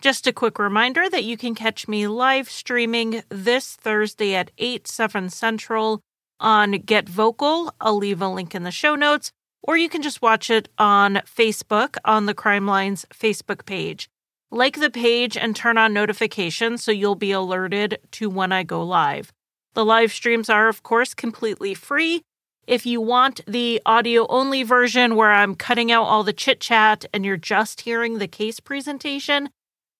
[0.00, 4.88] Just a quick reminder that you can catch me live streaming this Thursday at 8,
[4.88, 6.00] 7 Central
[6.40, 7.74] on Get Vocal.
[7.82, 9.30] I'll leave a link in the show notes,
[9.62, 14.08] or you can just watch it on Facebook on the Crime Lines Facebook page.
[14.50, 18.82] Like the page and turn on notifications so you'll be alerted to when I go
[18.82, 19.30] live.
[19.74, 22.22] The live streams are, of course, completely free.
[22.66, 27.04] If you want the audio only version where I'm cutting out all the chit chat
[27.12, 29.50] and you're just hearing the case presentation,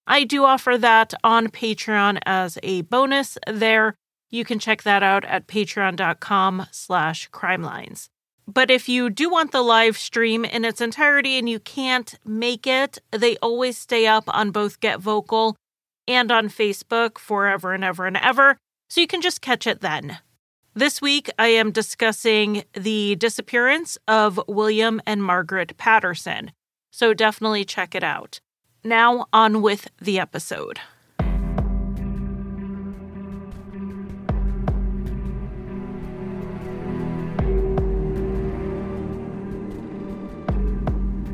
[0.07, 3.95] I do offer that on Patreon as a bonus there.
[4.29, 8.07] You can check that out at patreon.com slash crimelines.
[8.47, 12.65] But if you do want the live stream in its entirety and you can't make
[12.65, 15.55] it, they always stay up on both Get Vocal
[16.07, 18.57] and on Facebook forever and ever and ever,
[18.89, 20.17] so you can just catch it then.
[20.73, 26.51] This week, I am discussing the disappearance of William and Margaret Patterson,
[26.91, 28.39] so definitely check it out.
[28.83, 30.79] Now, on with the episode.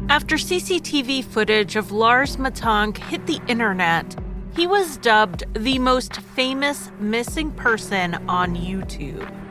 [0.09, 4.17] After CCTV footage of Lars Mittank hit the internet,
[4.55, 9.46] he was dubbed the most famous missing person on YouTube.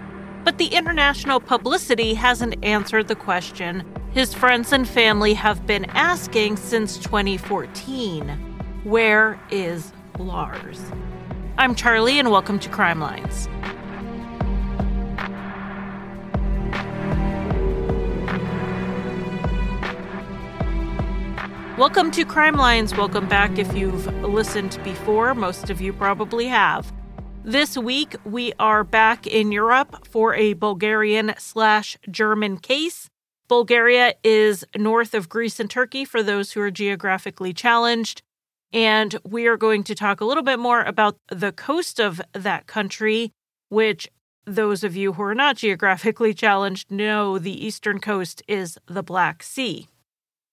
[0.47, 6.57] But the international publicity hasn't answered the question his friends and family have been asking
[6.57, 8.29] since 2014
[8.85, 10.81] Where is Lars?
[11.59, 13.49] I'm Charlie, and welcome to Crime Lines.
[21.77, 22.97] Welcome to Crime Lines.
[22.97, 25.35] Welcome back if you've listened before.
[25.35, 26.96] Most of you probably have.
[27.47, 33.09] This week, we are back in Europe for a Bulgarian slash German case.
[33.47, 38.23] Bulgaria is north of Greece and Turkey for those who are geographically challenged.
[38.73, 42.67] And we are going to talk a little bit more about the coast of that
[42.67, 43.31] country,
[43.69, 44.09] which
[44.45, 49.45] those of you who are not geographically challenged know the eastern coast is the Black
[49.45, 49.87] Sea.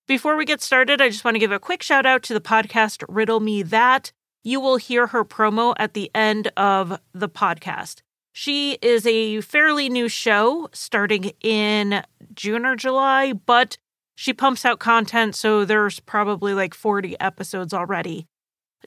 [0.08, 2.40] Before we get started, I just want to give a quick shout out to the
[2.40, 4.12] podcast Riddle Me That.
[4.44, 8.02] You will hear her promo at the end of the podcast.
[8.34, 13.78] She is a fairly new show starting in June or July, but
[14.16, 18.28] she pumps out content, so there's probably like 40 episodes already.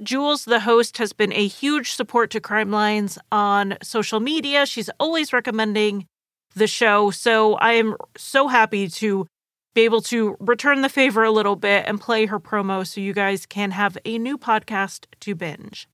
[0.02, 4.66] Jules, the host, has been a huge support to Crime Lines on social media.
[4.66, 6.06] She's always recommending
[6.54, 9.26] the show, so I am so happy to
[9.76, 13.12] be able to return the favor a little bit and play her promo so you
[13.12, 15.86] guys can have a new podcast to binge.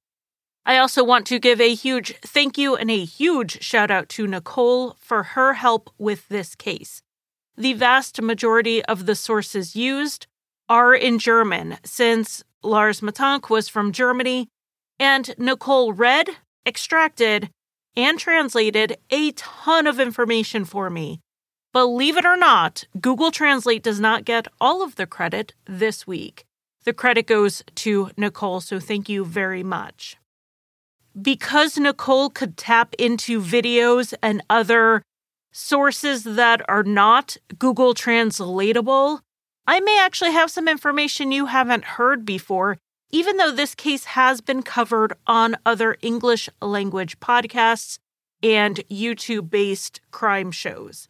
[0.64, 4.28] I also want to give a huge thank you and a huge shout out to
[4.28, 7.02] Nicole for her help with this case.
[7.56, 10.28] The vast majority of the sources used
[10.68, 14.46] are in German, since Lars Mittank was from Germany,
[15.00, 16.28] and Nicole read,
[16.64, 17.50] extracted,
[17.96, 21.18] and translated a ton of information for me
[21.72, 26.44] Believe it or not, Google Translate does not get all of the credit this week.
[26.84, 30.18] The credit goes to Nicole, so thank you very much.
[31.20, 35.02] Because Nicole could tap into videos and other
[35.50, 39.20] sources that are not Google translatable,
[39.66, 42.76] I may actually have some information you haven't heard before,
[43.10, 47.98] even though this case has been covered on other English language podcasts
[48.42, 51.08] and YouTube based crime shows.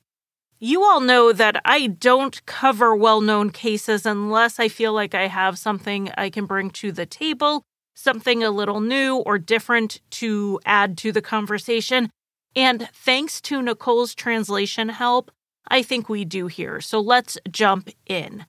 [0.65, 5.27] You all know that I don't cover well known cases unless I feel like I
[5.27, 7.65] have something I can bring to the table,
[7.97, 12.11] something a little new or different to add to the conversation.
[12.55, 15.33] And thanks to Nicole's translation help,
[15.67, 16.81] I think we do here.
[16.81, 18.47] So let's jump in.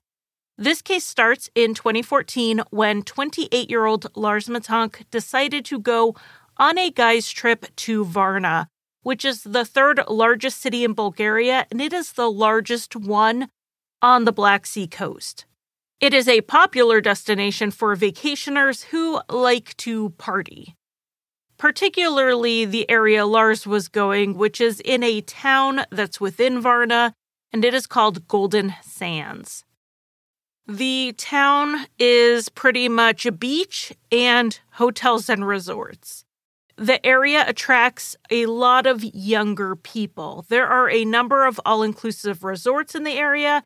[0.56, 6.14] This case starts in 2014 when 28 year old Lars Mittank decided to go
[6.58, 8.68] on a guy's trip to Varna,
[9.04, 13.48] which is the third largest city in Bulgaria, and it is the largest one
[14.02, 15.44] on the Black Sea coast.
[16.00, 20.74] It is a popular destination for vacationers who like to party.
[21.58, 27.14] Particularly the area Lars was going, which is in a town that's within Varna,
[27.52, 29.64] and it is called Golden Sands.
[30.66, 36.23] The town is pretty much a beach and hotels and resorts
[36.76, 40.44] the area attracts a lot of younger people.
[40.48, 43.62] There are a number of all inclusive resorts in the area,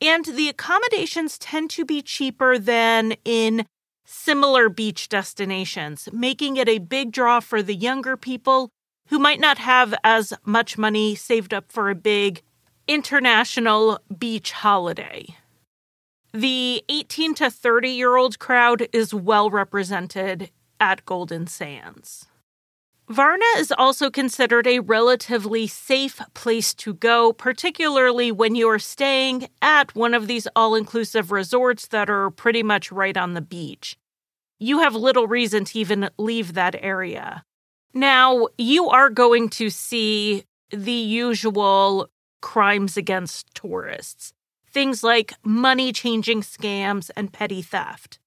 [0.00, 3.66] and the accommodations tend to be cheaper than in
[4.04, 8.70] similar beach destinations, making it a big draw for the younger people
[9.08, 12.42] who might not have as much money saved up for a big
[12.88, 15.26] international beach holiday.
[16.32, 20.50] The 18 to 30 year old crowd is well represented
[20.80, 22.26] at Golden Sands.
[23.12, 29.94] Varna is also considered a relatively safe place to go, particularly when you're staying at
[29.94, 33.98] one of these all inclusive resorts that are pretty much right on the beach.
[34.58, 37.44] You have little reason to even leave that area.
[37.92, 42.08] Now, you are going to see the usual
[42.40, 44.32] crimes against tourists,
[44.72, 48.20] things like money changing scams and petty theft.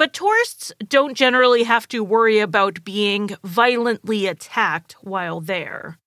[0.00, 5.98] But tourists don't generally have to worry about being violently attacked while there.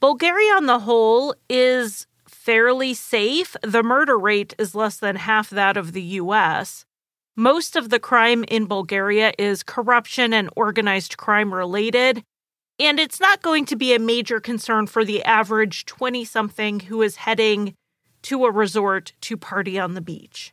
[0.00, 3.54] Bulgaria, on the whole, is fairly safe.
[3.62, 6.84] The murder rate is less than half that of the US.
[7.36, 12.24] Most of the crime in Bulgaria is corruption and organized crime related,
[12.80, 17.02] and it's not going to be a major concern for the average 20 something who
[17.02, 17.74] is heading
[18.22, 20.52] to a resort to party on the beach.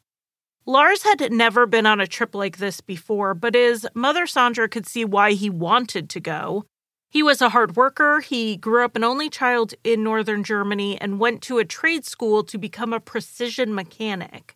[0.68, 4.88] Lars had never been on a trip like this before, but his mother Sandra could
[4.88, 6.66] see why he wanted to go.
[7.08, 8.20] He was a hard worker.
[8.20, 12.44] He grew up an only child in northern Germany and went to a trade school
[12.46, 14.56] to become a precision mechanic.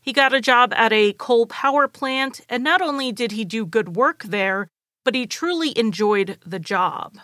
[0.00, 3.66] He got a job at a coal power plant, and not only did he do
[3.66, 4.68] good work there,
[5.04, 7.18] but he truly enjoyed the job.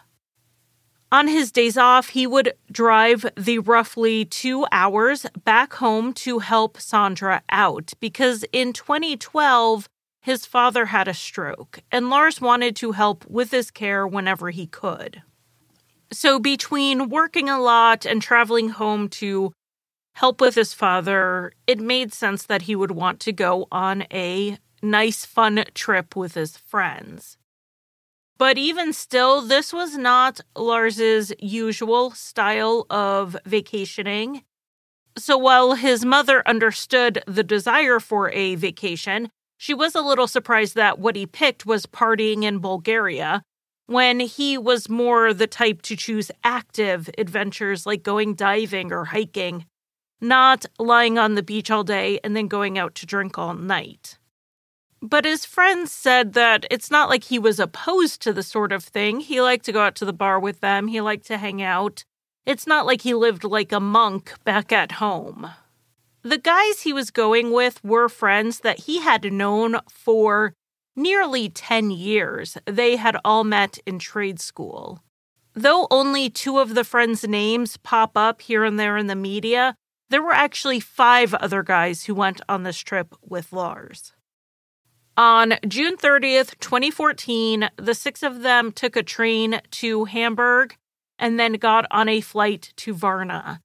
[1.12, 6.80] On his days off, he would drive the roughly two hours back home to help
[6.80, 9.88] Sandra out because in 2012,
[10.22, 14.66] his father had a stroke, and Lars wanted to help with his care whenever he
[14.66, 15.22] could.
[16.10, 19.52] So, between working a lot and traveling home to
[20.14, 24.58] help with his father, it made sense that he would want to go on a
[24.82, 27.36] nice, fun trip with his friends.
[28.36, 34.42] But even still, this was not Lars's usual style of vacationing.
[35.16, 40.74] So while his mother understood the desire for a vacation, she was a little surprised
[40.74, 43.42] that what he picked was partying in Bulgaria,
[43.86, 49.66] when he was more the type to choose active adventures like going diving or hiking,
[50.20, 54.18] not lying on the beach all day and then going out to drink all night.
[55.04, 58.82] But his friends said that it's not like he was opposed to the sort of
[58.82, 59.20] thing.
[59.20, 62.04] He liked to go out to the bar with them, he liked to hang out.
[62.46, 65.50] It's not like he lived like a monk back at home.
[66.22, 70.54] The guys he was going with were friends that he had known for
[70.96, 72.56] nearly 10 years.
[72.64, 75.02] They had all met in trade school.
[75.52, 79.74] Though only two of the friends' names pop up here and there in the media,
[80.08, 84.14] there were actually five other guys who went on this trip with Lars.
[85.16, 90.76] On June 30th, 2014, the six of them took a train to Hamburg
[91.20, 93.60] and then got on a flight to Varna.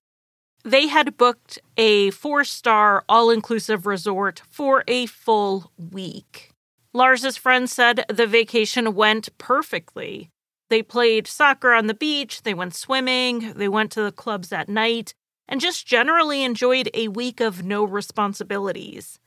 [0.64, 6.52] They had booked a four star, all inclusive resort for a full week.
[6.94, 10.30] Lars's friends said the vacation went perfectly.
[10.70, 14.70] They played soccer on the beach, they went swimming, they went to the clubs at
[14.70, 15.16] night,
[15.48, 19.18] and just generally enjoyed a week of no responsibilities.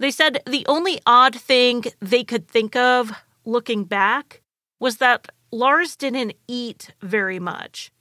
[0.00, 3.12] They said the only odd thing they could think of
[3.44, 4.40] looking back
[4.80, 7.92] was that Lars didn't eat very much.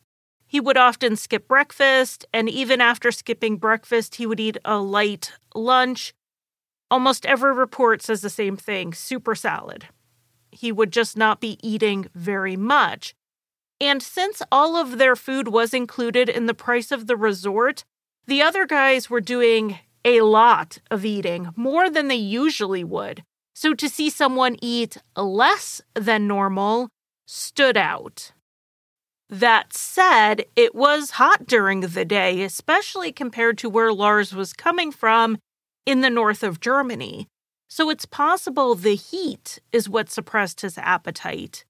[0.48, 5.34] He would often skip breakfast, and even after skipping breakfast, he would eat a light
[5.54, 6.14] lunch.
[6.90, 9.88] Almost every report says the same thing super salad.
[10.52, 13.14] He would just not be eating very much.
[13.82, 17.84] And since all of their food was included in the price of the resort,
[18.26, 19.80] the other guys were doing
[20.18, 23.24] a lot of eating, more than they usually would.
[23.54, 26.90] So to see someone eat less than normal
[27.26, 28.32] stood out.
[29.30, 34.92] That said, it was hot during the day, especially compared to where Lars was coming
[34.92, 35.38] from
[35.86, 37.28] in the north of Germany.
[37.68, 41.66] So it's possible the heat is what suppressed his appetite.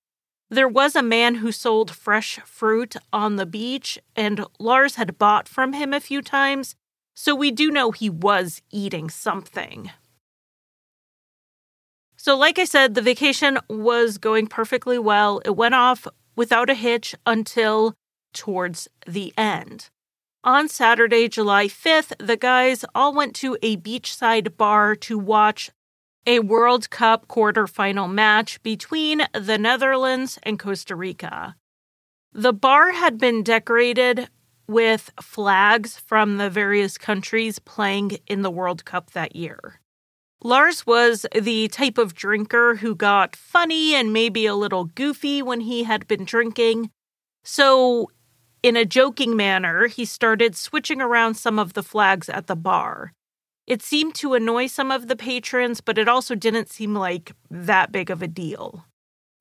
[0.49, 5.47] There was a man who sold fresh fruit on the beach, and Lars had bought
[5.49, 6.75] from him a few times,
[7.19, 9.91] so we do know he was eating something.
[12.15, 15.41] So, like I said, the vacation was going perfectly well.
[15.43, 16.07] It went off
[16.37, 17.93] without a hitch until
[18.33, 19.89] towards the end.
[20.45, 25.71] On Saturday, July 5th, the guys all went to a beachside bar to watch
[26.25, 31.57] a World Cup quarterfinal match between the Netherlands and Costa Rica.
[32.31, 34.29] The bar had been decorated
[34.69, 39.79] with flags from the various countries playing in the World Cup that year.
[40.43, 45.61] Lars was the type of drinker who got funny and maybe a little goofy when
[45.61, 46.91] he had been drinking.
[47.43, 48.11] So,
[48.61, 53.13] in a joking manner, he started switching around some of the flags at the bar.
[53.65, 57.91] It seemed to annoy some of the patrons, but it also didn't seem like that
[57.91, 58.85] big of a deal.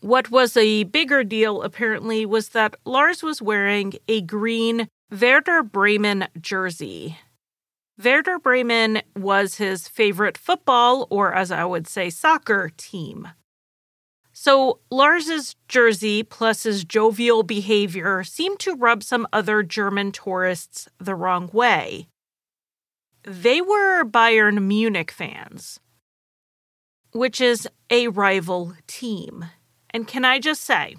[0.00, 6.29] What was a bigger deal, apparently, was that Lars was wearing a green Werder Bremen
[6.38, 7.17] jersey.
[8.03, 13.29] Werder Bremen was his favorite football, or as I would say, soccer team.
[14.33, 21.15] So Lars's jersey plus his jovial behavior seemed to rub some other German tourists the
[21.15, 22.09] wrong way.
[23.23, 25.81] They were Bayern Munich fans,
[27.12, 29.47] which is a rival team.
[29.88, 30.97] And can I just say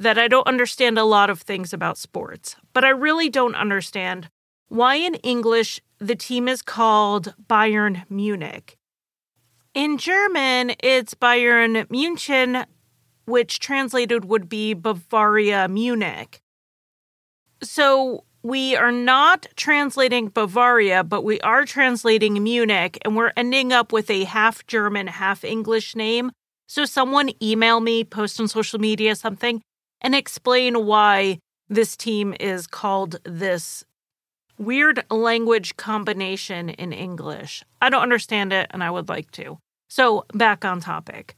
[0.00, 4.30] that I don't understand a lot of things about sports, but I really don't understand
[4.68, 8.78] why in English the team is called Bayern Munich.
[9.74, 12.64] In German, it's Bayern München,
[13.26, 16.40] which translated would be Bavaria Munich.
[17.62, 23.92] So we are not translating Bavaria, but we are translating Munich, and we're ending up
[23.92, 26.32] with a half German, half English name.
[26.66, 29.60] So someone email me, post on social media something,
[30.00, 31.38] and explain why
[31.68, 33.84] this team is called this
[34.58, 37.64] weird language combination in English.
[37.80, 39.58] I don't understand it and I would like to.
[39.88, 41.34] So, back on topic.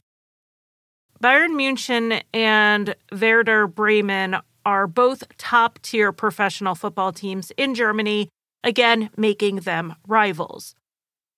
[1.21, 8.29] Bayern München and Werder Bremen are both top tier professional football teams in Germany,
[8.63, 10.75] again, making them rivals.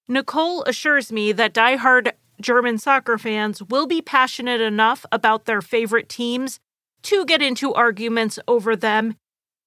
[0.08, 6.10] Nicole assures me that die-hard German soccer fans will be passionate enough about their favorite
[6.10, 6.60] teams
[7.06, 9.16] to get into arguments over them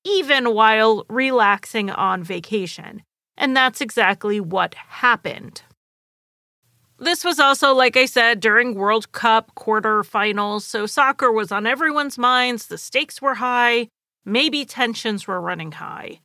[0.04, 3.02] even while relaxing on vacation.
[3.36, 5.62] And that's exactly what happened.
[6.98, 12.18] This was also, like I said, during World Cup quarterfinals, so soccer was on everyone's
[12.18, 13.88] minds, the stakes were high,
[14.24, 16.20] maybe tensions were running high.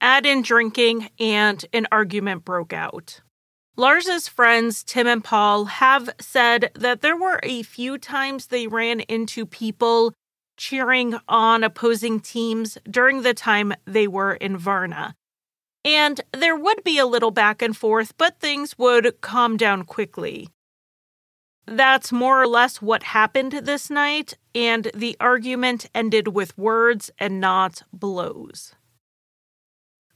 [0.00, 3.20] Add in drinking, and an argument broke out.
[3.76, 9.00] Lars's friends, Tim and Paul, have said that there were a few times they ran
[9.00, 10.12] into people
[10.60, 15.14] cheering on opposing teams during the time they were in Varna.
[15.86, 20.50] And there would be a little back and forth, but things would calm down quickly.
[21.64, 27.40] That's more or less what happened this night, and the argument ended with words and
[27.40, 28.74] not blows.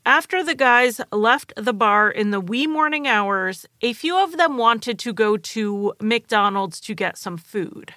[0.05, 4.59] After the guys left the bar in the wee morning hours, a few of them
[4.59, 7.95] wanted to go to McDonald's to get some food.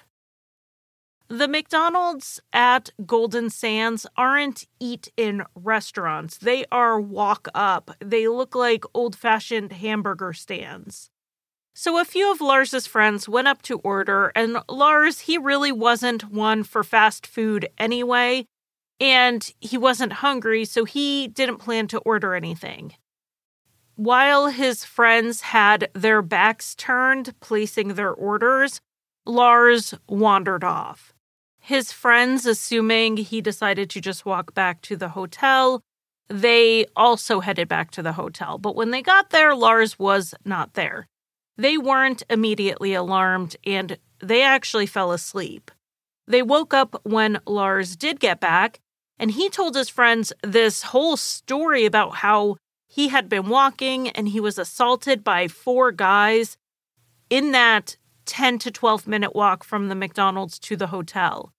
[1.30, 6.38] The McDonald's at Golden Sands aren't eat in restaurants.
[6.38, 7.90] They are walk up.
[8.00, 11.10] They look like old fashioned hamburger stands.
[11.74, 16.30] So a few of Lars's friends went up to order, and Lars, he really wasn't
[16.30, 18.46] one for fast food anyway,
[18.98, 22.94] and he wasn't hungry, so he didn't plan to order anything.
[23.96, 28.80] While his friends had their backs turned, placing their orders,
[29.26, 31.12] Lars wandered off.
[31.68, 35.82] His friends, assuming he decided to just walk back to the hotel,
[36.28, 38.56] they also headed back to the hotel.
[38.56, 41.06] But when they got there, Lars was not there.
[41.58, 45.70] They weren't immediately alarmed and they actually fell asleep.
[46.26, 48.80] They woke up when Lars did get back,
[49.18, 52.56] and he told his friends this whole story about how
[52.86, 56.56] he had been walking and he was assaulted by four guys
[57.28, 61.52] in that 10 to 12 minute walk from the McDonald's to the hotel.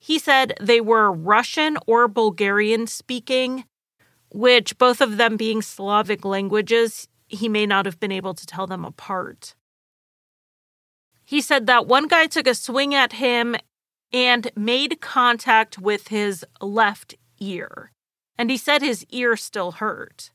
[0.00, 3.64] He said they were Russian or Bulgarian speaking,
[4.30, 8.66] which both of them being Slavic languages, he may not have been able to tell
[8.66, 9.54] them apart.
[11.26, 13.54] He said that one guy took a swing at him
[14.12, 17.92] and made contact with his left ear,
[18.38, 20.30] and he said his ear still hurt.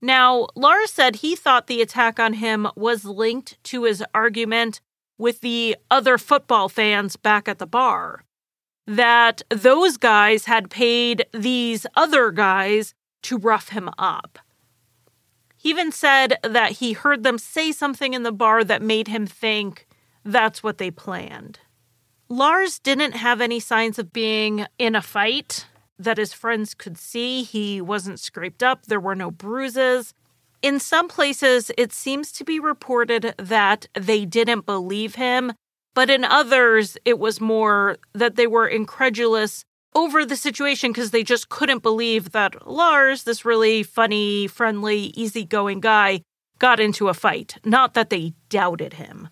[0.00, 4.80] Now, Lars said he thought the attack on him was linked to his argument
[5.18, 8.25] with the other football fans back at the bar
[8.86, 14.38] that those guys had paid these other guys to rough him up.
[15.56, 19.26] He even said that he heard them say something in the bar that made him
[19.26, 19.86] think
[20.24, 21.58] that's what they planned.
[22.28, 25.66] Lars didn't have any signs of being in a fight
[25.98, 27.42] that his friends could see.
[27.42, 30.14] He wasn't scraped up, there were no bruises.
[30.62, 35.52] In some places, it seems to be reported that they didn't believe him
[35.96, 41.24] but in others, it was more that they were incredulous over the situation because they
[41.24, 46.20] just couldn't believe that Lars, this really funny, friendly, easygoing guy,
[46.58, 47.56] got into a fight.
[47.64, 49.30] Not that they doubted him.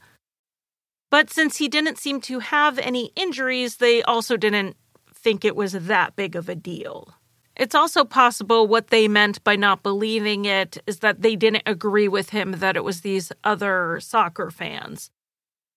[1.10, 4.78] But since he didn't seem to have any injuries, they also didn't
[5.14, 7.12] think it was that big of a deal.
[7.56, 12.08] It's also possible what they meant by not believing it is that they didn't agree
[12.08, 15.10] with him that it was these other soccer fans.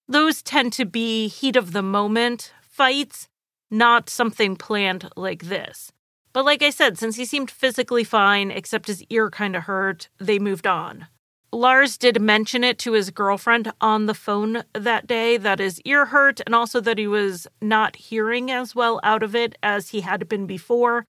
[0.08, 3.28] Those tend to be heat of the moment fights,
[3.70, 5.92] not something planned like this.
[6.32, 10.08] But like I said, since he seemed physically fine, except his ear kind of hurt,
[10.20, 11.08] they moved on.
[11.52, 16.06] Lars did mention it to his girlfriend on the phone that day that his ear
[16.06, 20.02] hurt and also that he was not hearing as well out of it as he
[20.02, 21.06] had been before,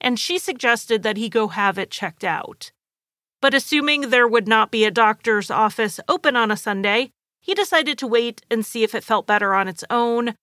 [0.00, 2.72] and she suggested that he go have it checked out.
[3.40, 7.98] But assuming there would not be a doctor's office open on a Sunday, he decided
[7.98, 10.34] to wait and see if it felt better on its own.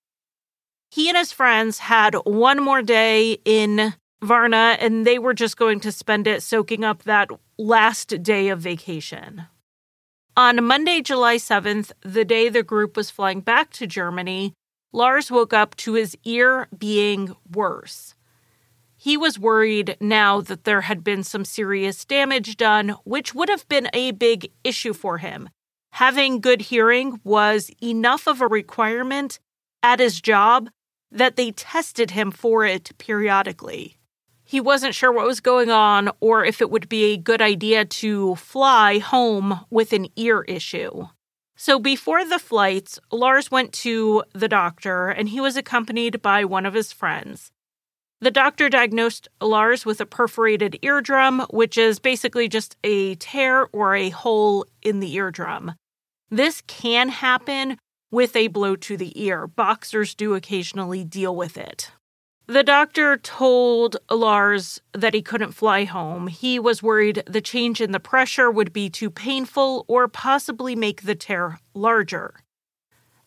[0.92, 5.80] He and his friends had one more day in Varna, and they were just going
[5.80, 9.46] to spend it soaking up that last day of vacation.
[10.36, 14.54] On Monday, July 7th, the day the group was flying back to Germany,
[14.92, 18.16] Lars woke up to his ear being worse.
[18.98, 23.68] He was worried now that there had been some serious damage done, which would have
[23.70, 25.50] been a big issue for him.
[26.00, 29.38] Having good hearing was enough of a requirement
[29.84, 30.70] at his job
[31.12, 33.98] that they tested him for it periodically.
[34.46, 37.84] He wasn't sure what was going on or if it would be a good idea
[37.84, 41.08] to fly home with an ear issue.
[41.58, 46.66] So before the flights, Lars went to the doctor and he was accompanied by one
[46.66, 47.52] of his friends.
[48.22, 53.96] The doctor diagnosed Lars with a perforated eardrum, which is basically just a tear or
[53.96, 55.74] a hole in the eardrum.
[56.30, 57.78] This can happen
[58.12, 59.48] with a blow to the ear.
[59.48, 61.92] Boxers do occasionally deal with it.
[62.48, 66.28] The doctor told Lars that he couldn't fly home.
[66.28, 71.04] He was worried the change in the pressure would be too painful or possibly make
[71.04, 72.34] the tear larger.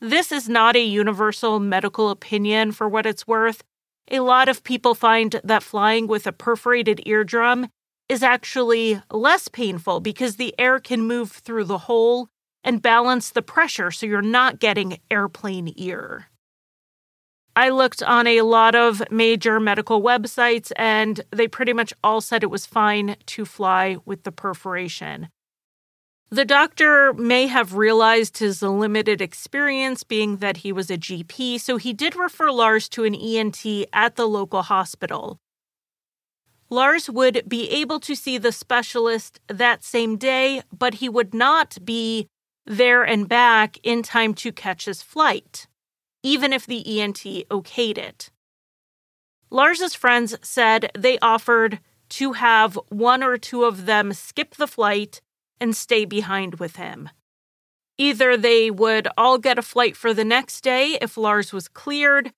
[0.01, 3.63] This is not a universal medical opinion for what it's worth.
[4.11, 7.69] A lot of people find that flying with a perforated eardrum
[8.09, 12.29] is actually less painful because the air can move through the hole
[12.65, 16.29] and balance the pressure so you're not getting airplane ear.
[17.55, 22.43] I looked on a lot of major medical websites and they pretty much all said
[22.43, 25.29] it was fine to fly with the perforation.
[26.31, 31.77] The doctor may have realized his limited experience, being that he was a GP, so
[31.77, 35.39] he did refer Lars to an ENT at the local hospital.
[36.71, 41.77] Lars would be able to see the specialist that same day, but he would not
[41.85, 42.29] be
[42.67, 45.67] there and back in time to catch his flight
[46.23, 48.31] even if the ENT okayed it.
[49.51, 55.21] Lars's friends said they offered to have one or two of them skip the flight
[55.61, 57.09] and stay behind with him.
[57.99, 62.33] Either they would all get a flight for the next day if Lars was cleared,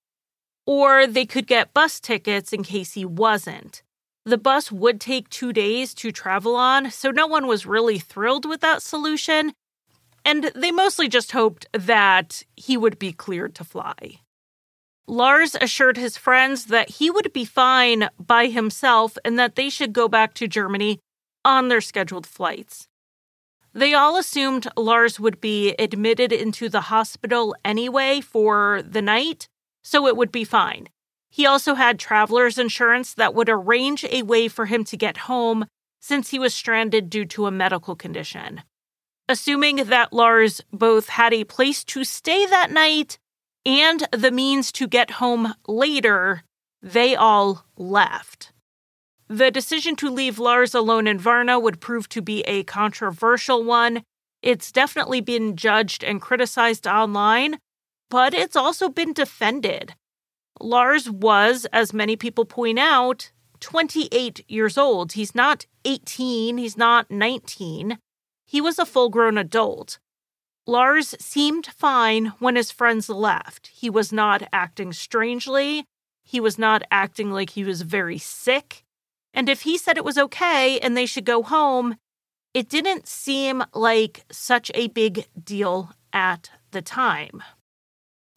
[0.66, 3.82] or they could get bus tickets in case he wasn't.
[4.24, 8.46] The bus would take two days to travel on, so no one was really thrilled
[8.46, 9.52] with that solution,
[10.24, 14.20] and they mostly just hoped that he would be cleared to fly.
[15.06, 19.92] Lars assured his friends that he would be fine by himself and that they should
[19.92, 20.98] go back to Germany
[21.44, 22.88] on their scheduled flights.
[23.74, 29.48] They all assumed Lars would be admitted into the hospital anyway for the night,
[29.82, 30.88] so it would be fine.
[31.28, 35.66] He also had traveler's insurance that would arrange a way for him to get home
[36.00, 38.62] since he was stranded due to a medical condition.
[39.28, 43.18] Assuming that Lars both had a place to stay that night
[43.64, 46.42] and the means to get home later,
[46.82, 48.52] they all left.
[49.28, 54.02] The decision to leave Lars alone in Varna would prove to be a controversial one.
[54.42, 57.58] It's definitely been judged and criticized online,
[58.10, 59.94] but it's also been defended.
[60.60, 65.12] Lars was, as many people point out, 28 years old.
[65.12, 67.98] He's not 18, he's not 19.
[68.44, 69.98] He was a full grown adult.
[70.66, 73.66] Lars seemed fine when his friends left.
[73.68, 75.84] He was not acting strangely.
[76.22, 78.82] He was not acting like he was very sick.
[79.34, 81.96] And if he said it was okay and they should go home,
[82.54, 87.42] it didn't seem like such a big deal at the time.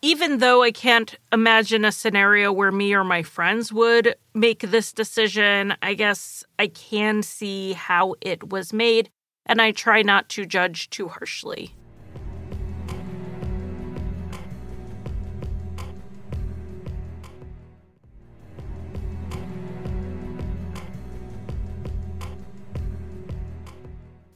[0.02, 4.92] Even though I can't imagine a scenario where me or my friends would make this
[4.92, 9.10] decision, I guess I can see how it was made
[9.48, 11.74] and I try not to judge too harshly.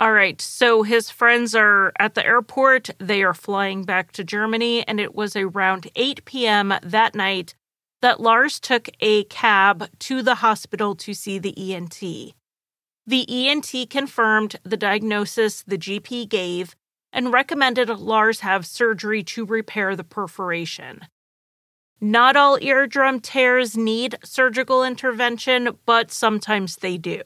[0.02, 2.89] All right, so his friends are at the airport.
[2.97, 6.74] They are flying back to Germany, and it was around 8 p.m.
[6.82, 7.54] that night
[8.02, 12.34] that Lars took a cab to the hospital to see the ENT.
[13.12, 16.78] The ENT confirmed the diagnosis the GP gave
[17.12, 21.02] and recommended Lars have surgery to repair the perforation.
[22.00, 27.21] Not all eardrum tears need surgical intervention, but sometimes they do.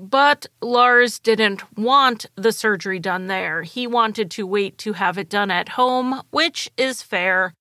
[0.00, 3.62] But Lars didn't want the surgery done there.
[3.62, 7.54] He wanted to wait to have it done at home, which is fair.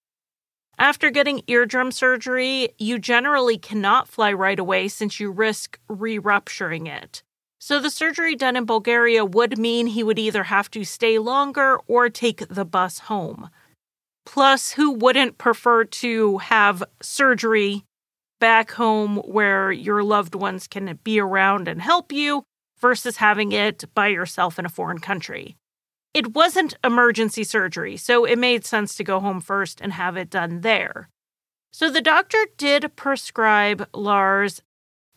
[0.77, 6.87] After getting eardrum surgery, you generally cannot fly right away since you risk re rupturing
[6.87, 7.23] it.
[7.59, 11.79] So the surgery done in Bulgaria would mean he would either have to stay longer
[11.87, 13.49] or take the bus home.
[14.25, 17.85] Plus, who wouldn't prefer to have surgery
[18.39, 22.43] back home where your loved ones can be around and help you
[22.79, 25.55] versus having it by yourself in a foreign country?
[26.15, 30.29] It wasn't emergency surgery, so it made sense to go home first and have it
[30.29, 31.09] done there.
[31.73, 34.61] So the doctor did prescribe Lars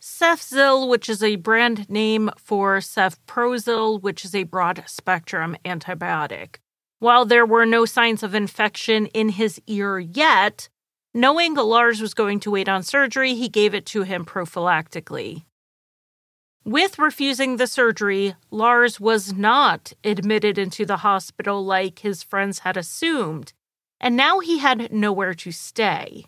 [0.01, 6.57] Cefzil, which is a brand name for cefprozil, which is a broad spectrum antibiotic.
[6.99, 10.67] While there were no signs of infection in his ear yet,
[11.13, 15.45] knowing Lars was going to wait on surgery, he gave it to him prophylactically.
[16.65, 22.77] With refusing the surgery, Lars was not admitted into the hospital like his friends had
[22.77, 23.53] assumed,
[23.99, 26.25] and now he had nowhere to stay.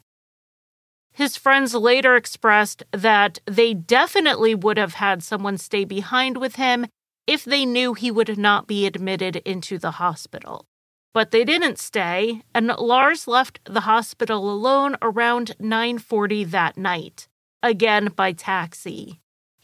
[1.13, 6.87] His friends later expressed that they definitely would have had someone stay behind with him
[7.27, 10.65] if they knew he would not be admitted into the hospital.
[11.13, 17.27] But they didn't stay, and Lars left the hospital alone around 9:40 that night,
[17.61, 19.19] again by taxi.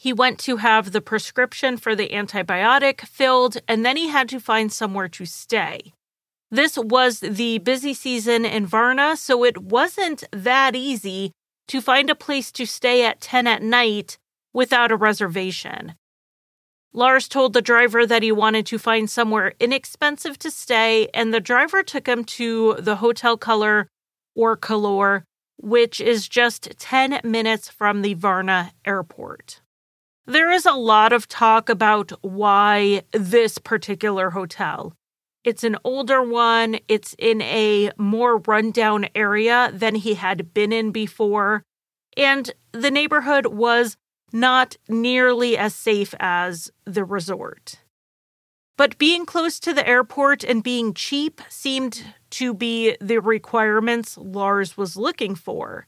[0.08, 4.40] He went to have the prescription for the antibiotic filled, and then he had to
[4.40, 5.92] find somewhere to stay.
[6.50, 11.34] This was the busy season in Varna, so it wasn't that easy
[11.68, 14.18] to find a place to stay at 10 at night
[14.54, 15.96] without a reservation.
[16.94, 21.42] Lars told the driver that he wanted to find somewhere inexpensive to stay, and the
[21.42, 23.90] driver took him to the Hotel Color
[24.38, 25.26] or Color,
[25.58, 29.60] which is just 10 minutes from the Varna airport.
[30.30, 34.94] There is a lot of talk about why this particular hotel.
[35.46, 40.92] It's an older one, it's in a more rundown area than he had been in
[40.92, 41.64] before,
[42.18, 43.96] and the neighborhood was
[44.34, 47.80] not nearly as safe as the resort.
[48.78, 54.76] But being close to the airport and being cheap seemed to be the requirements Lars
[54.76, 55.88] was looking for.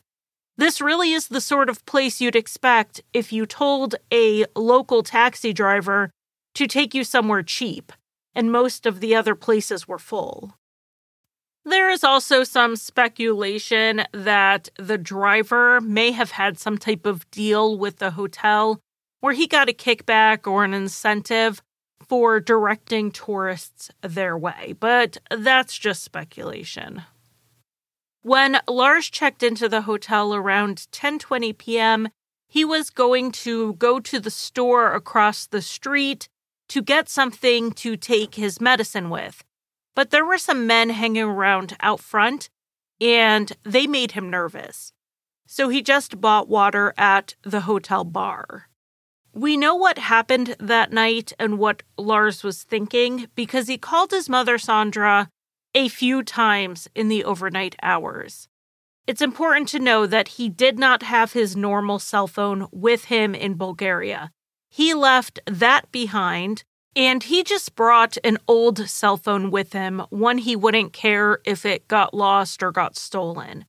[0.59, 5.53] This really is the sort of place you'd expect if you told a local taxi
[5.53, 6.11] driver
[6.53, 7.93] to take you somewhere cheap,
[8.35, 10.57] and most of the other places were full.
[11.63, 17.77] There is also some speculation that the driver may have had some type of deal
[17.77, 18.81] with the hotel
[19.21, 21.61] where he got a kickback or an incentive
[22.05, 27.03] for directing tourists their way, but that's just speculation.
[28.21, 32.09] When Lars checked into the hotel around 10:20 p.m.,
[32.47, 36.27] he was going to go to the store across the street
[36.67, 39.43] to get something to take his medicine with.
[39.95, 42.49] But there were some men hanging around out front,
[42.99, 44.91] and they made him nervous.
[45.47, 48.69] So he just bought water at the hotel bar.
[49.33, 54.27] We know what happened that night and what Lars was thinking because he called his
[54.27, 55.29] mother, Sandra,
[55.73, 58.47] a few times in the overnight hours.
[59.07, 63.33] It's important to know that he did not have his normal cell phone with him
[63.33, 64.31] in Bulgaria.
[64.69, 66.63] He left that behind
[66.95, 71.65] and he just brought an old cell phone with him, one he wouldn't care if
[71.65, 73.65] it got lost or got stolen.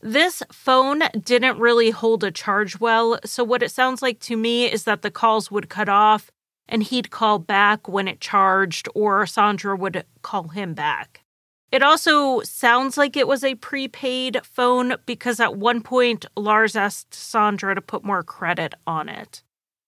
[0.00, 4.70] This phone didn't really hold a charge well, so what it sounds like to me
[4.70, 6.30] is that the calls would cut off
[6.68, 11.22] and he'd call back when it charged, or Sandra would call him back.
[11.70, 17.14] It also sounds like it was a prepaid phone because at one point Lars asked
[17.14, 19.42] Sandra to put more credit on it.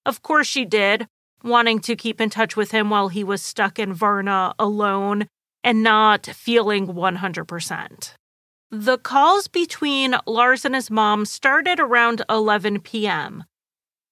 [0.04, 1.06] Of course, she did,
[1.42, 5.26] wanting to keep in touch with him while he was stuck in Varna alone
[5.64, 8.12] and not feeling 100%.
[8.70, 13.44] The calls between Lars and his mom started around 11 p.m.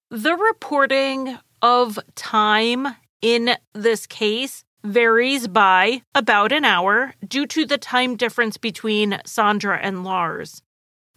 [0.09, 2.87] The reporting of time
[3.21, 9.77] in this case varies by about an hour due to the time difference between Sandra
[9.77, 10.61] and Lars.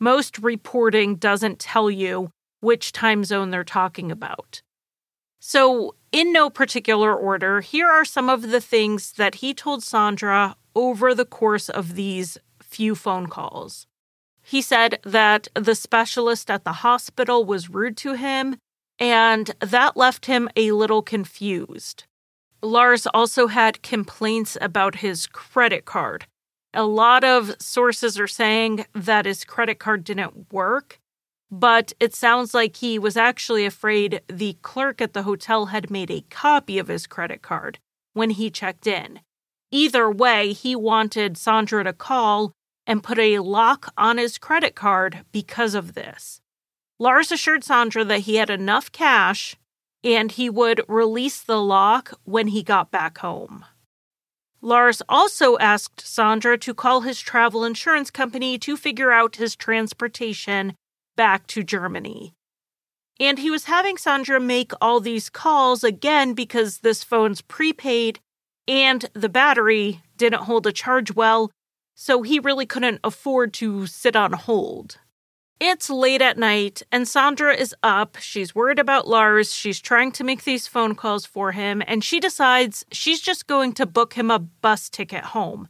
[0.01, 4.63] Most reporting doesn't tell you which time zone they're talking about.
[5.39, 10.57] So, in no particular order, here are some of the things that he told Sandra
[10.75, 13.87] over the course of these few phone calls.
[14.43, 18.57] He said that the specialist at the hospital was rude to him,
[18.99, 22.05] and that left him a little confused.
[22.63, 26.27] Lars also had complaints about his credit card.
[26.75, 31.01] A lot of sources are saying that his credit card didn't work,
[31.51, 36.11] but it sounds like he was actually afraid the clerk at the hotel had made
[36.11, 37.79] a copy of his credit card
[38.15, 39.21] when he checked in.
[39.71, 42.53] Either way, he wanted Sandra to call
[42.87, 46.42] and put a lock on his credit card because of this.
[46.99, 49.57] Lars assured Sandra that he had enough cash
[50.05, 53.65] and he would release the lock when he got back home.
[54.61, 60.75] Lars also asked Sandra to call his travel insurance company to figure out his transportation
[61.17, 62.33] back to Germany.
[63.19, 68.21] And he was having Sandra make all these calls again because this phone's prepaid
[68.69, 71.51] and the battery didn't hold a charge well,
[71.95, 74.99] so he really couldn't afford to sit on hold.
[75.65, 78.17] It's late at night, and Sandra is up.
[78.19, 79.55] She's worried about Lars.
[79.55, 83.73] She's trying to make these phone calls for him, and she decides she's just going
[83.75, 85.69] to book him a bus ticket home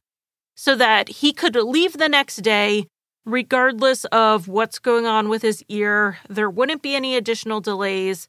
[0.57, 2.87] so that he could leave the next day,
[3.27, 6.17] regardless of what's going on with his ear.
[6.27, 8.29] There wouldn't be any additional delays.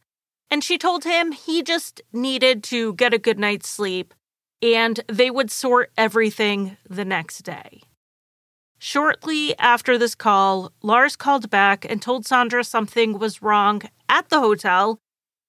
[0.52, 4.14] And she told him he just needed to get a good night's sleep
[4.62, 7.84] and they would sort everything the next day.
[8.86, 14.42] Shortly after this call, Lars called back and told Sandra something was wrong at the
[14.42, 15.00] hotel,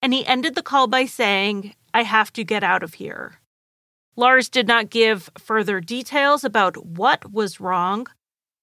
[0.00, 3.40] and he ended the call by saying, I have to get out of here.
[4.14, 8.06] Lars did not give further details about what was wrong,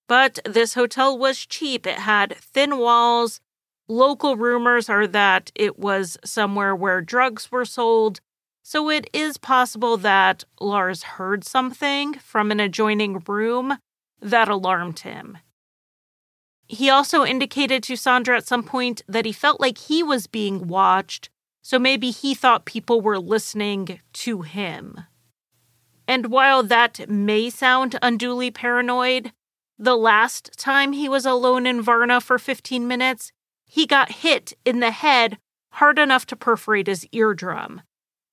[0.07, 1.85] but this hotel was cheap.
[1.85, 3.41] It had thin walls.
[3.89, 8.21] Local rumors are that it was somewhere where drugs were sold,
[8.63, 13.77] so it is possible that Lars heard something from an adjoining room
[14.21, 15.37] that alarmed him.
[16.67, 20.67] He also indicated to Sandra at some point that he felt like he was being
[20.67, 21.29] watched,
[21.61, 25.01] so maybe he thought people were listening to him.
[26.07, 29.33] And while that may sound unduly paranoid,
[29.77, 33.31] the last time he was alone in Varna for 15 minutes,
[33.65, 35.37] he got hit in the head
[35.73, 37.81] hard enough to perforate his eardrum.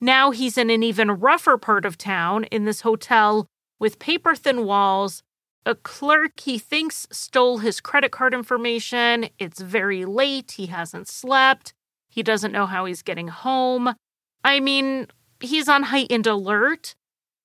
[0.00, 3.46] Now he's in an even rougher part of town in this hotel
[3.78, 5.22] with paper thin walls.
[5.68, 9.28] A clerk he thinks stole his credit card information.
[9.38, 10.52] It's very late.
[10.52, 11.74] He hasn't slept.
[12.08, 13.94] He doesn't know how he's getting home.
[14.42, 15.08] I mean,
[15.40, 16.94] he's on heightened alert.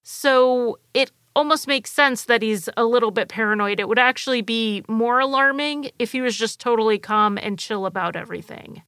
[0.04, 3.82] So it almost makes sense that he's a little bit paranoid.
[3.82, 8.16] It would actually be more alarming if he was just totally calm and chill about
[8.16, 8.84] everything.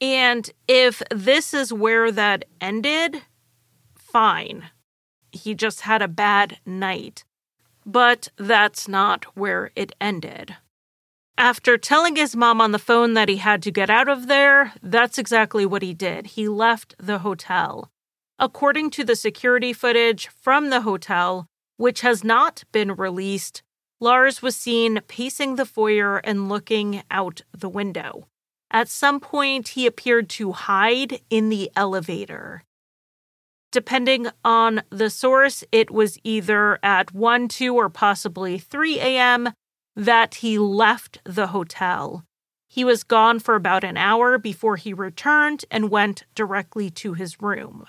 [0.00, 3.20] And if this is where that ended,
[3.94, 4.70] fine.
[5.32, 7.24] He just had a bad night.
[7.86, 10.56] But that's not where it ended.
[11.36, 14.72] After telling his mom on the phone that he had to get out of there,
[14.82, 16.26] that's exactly what he did.
[16.28, 17.90] He left the hotel.
[18.38, 23.62] According to the security footage from the hotel, which has not been released,
[24.00, 28.28] Lars was seen pacing the foyer and looking out the window.
[28.70, 32.64] At some point, he appeared to hide in the elevator.
[33.74, 39.48] Depending on the source, it was either at 1, 2, or possibly 3 a.m.
[39.96, 42.24] that he left the hotel.
[42.68, 47.42] He was gone for about an hour before he returned and went directly to his
[47.42, 47.84] room.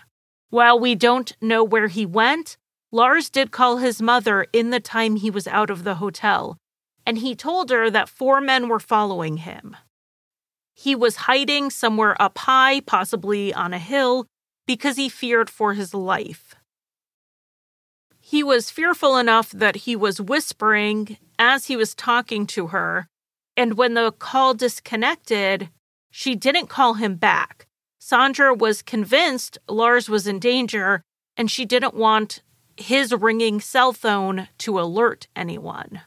[0.50, 2.58] While we don't know where he went,
[2.92, 6.58] Lars did call his mother in the time he was out of the hotel,
[7.06, 9.78] and he told her that four men were following him.
[10.74, 14.26] He was hiding somewhere up high, possibly on a hill,
[14.66, 16.56] because he feared for his life.
[18.20, 23.08] He was fearful enough that he was whispering as he was talking to her,
[23.56, 25.70] and when the call disconnected,
[26.10, 27.68] she didn't call him back.
[28.00, 31.02] Sandra was convinced Lars was in danger,
[31.38, 32.42] and she didn't want
[32.78, 36.02] his ringing cell phone to alert anyone.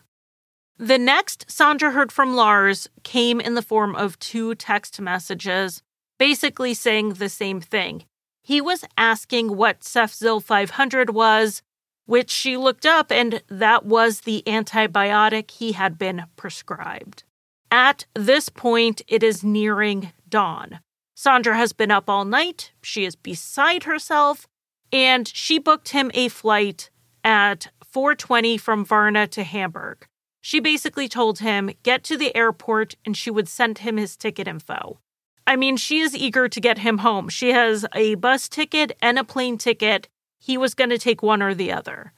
[0.77, 5.83] The next Sandra heard from Lars came in the form of two text messages,
[6.19, 8.05] basically saying the same thing.
[8.49, 11.61] He was asking what Cefzil 500 was,
[12.07, 17.25] which she looked up, and that was the antibiotic he had been prescribed.
[17.71, 20.81] At this point, it is nearing dawn.
[21.15, 22.73] Sandra has been up all night.
[22.83, 24.49] She is beside herself,
[24.91, 26.89] and she booked him a flight
[27.23, 30.07] at 4:20 from Varna to Hamburg.
[30.41, 34.49] She basically told him, get to the airport, and she would send him his ticket
[34.49, 35.01] info.
[35.49, 37.31] I mean, she is eager to get him home.
[37.31, 40.07] She has a bus ticket and a plane ticket.
[40.39, 42.13] He was going to take one or the other.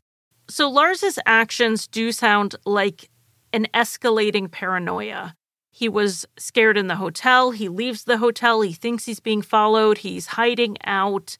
[0.48, 3.08] So Lars's actions do sound like
[3.52, 5.36] an escalating paranoia.
[5.70, 7.52] He was scared in the hotel.
[7.52, 8.62] He leaves the hotel.
[8.62, 9.98] He thinks he's being followed.
[9.98, 11.38] He's hiding out.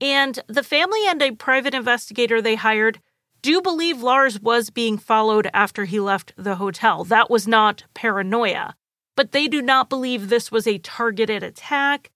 [0.00, 2.98] And the family and a private investigator they hired
[3.40, 7.04] do believe Lars was being followed after he left the hotel.
[7.04, 8.74] That was not paranoia.
[9.16, 12.10] But they do not believe this was a targeted attack,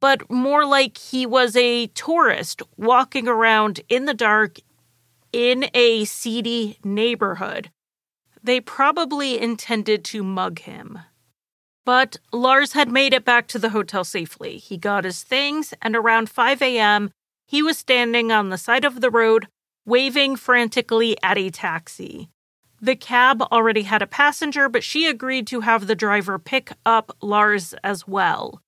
[0.00, 4.58] but more like he was a tourist walking around in the dark
[5.32, 7.70] in a seedy neighborhood.
[8.42, 11.00] They probably intended to mug him.
[11.84, 14.58] But Lars had made it back to the hotel safely.
[14.58, 17.10] He got his things, and around 5 a.m.,
[17.46, 19.48] he was standing on the side of the road,
[19.84, 22.28] waving frantically at a taxi.
[22.80, 27.14] The cab already had a passenger, but she agreed to have the driver pick up
[27.20, 28.62] Lars as well.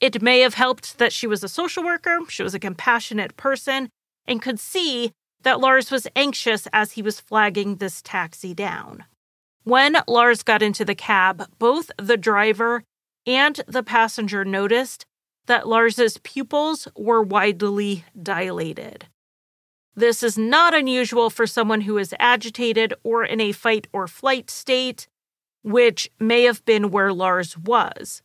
[0.00, 3.88] It may have helped that she was a social worker, she was a compassionate person,
[4.26, 9.04] and could see that Lars was anxious as he was flagging this taxi down.
[9.64, 12.84] When Lars got into the cab, both the driver
[13.26, 15.06] and the passenger noticed
[15.46, 19.06] that Lars's pupils were widely dilated.
[19.96, 24.50] This is not unusual for someone who is agitated or in a fight or flight
[24.50, 25.06] state,
[25.62, 28.22] which may have been where Lars was.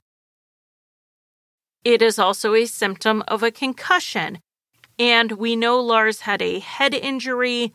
[1.84, 4.40] It is also a symptom of a concussion,
[4.98, 7.74] and we know Lars had a head injury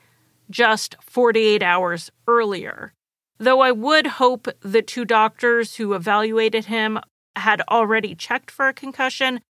[0.50, 2.92] just 48 hours earlier.
[3.38, 6.98] Though I would hope the two doctors who evaluated him
[7.36, 9.40] had already checked for a concussion,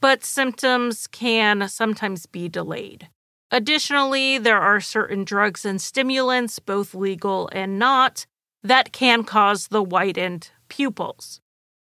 [0.00, 3.08] but symptoms can sometimes be delayed.
[3.54, 8.26] Additionally, there are certain drugs and stimulants, both legal and not,
[8.64, 11.40] that can cause the widened pupils.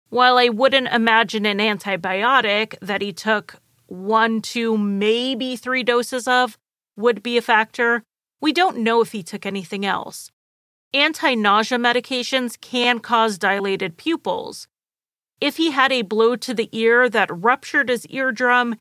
[0.08, 6.56] While I wouldn't imagine an antibiotic that he took one, two, maybe three doses of
[6.96, 8.04] would be a factor,
[8.40, 10.30] we don't know if he took anything else.
[10.94, 14.68] Anti nausea medications can cause dilated pupils,
[15.40, 18.76] if he had a blow to the ear that ruptured his eardrum,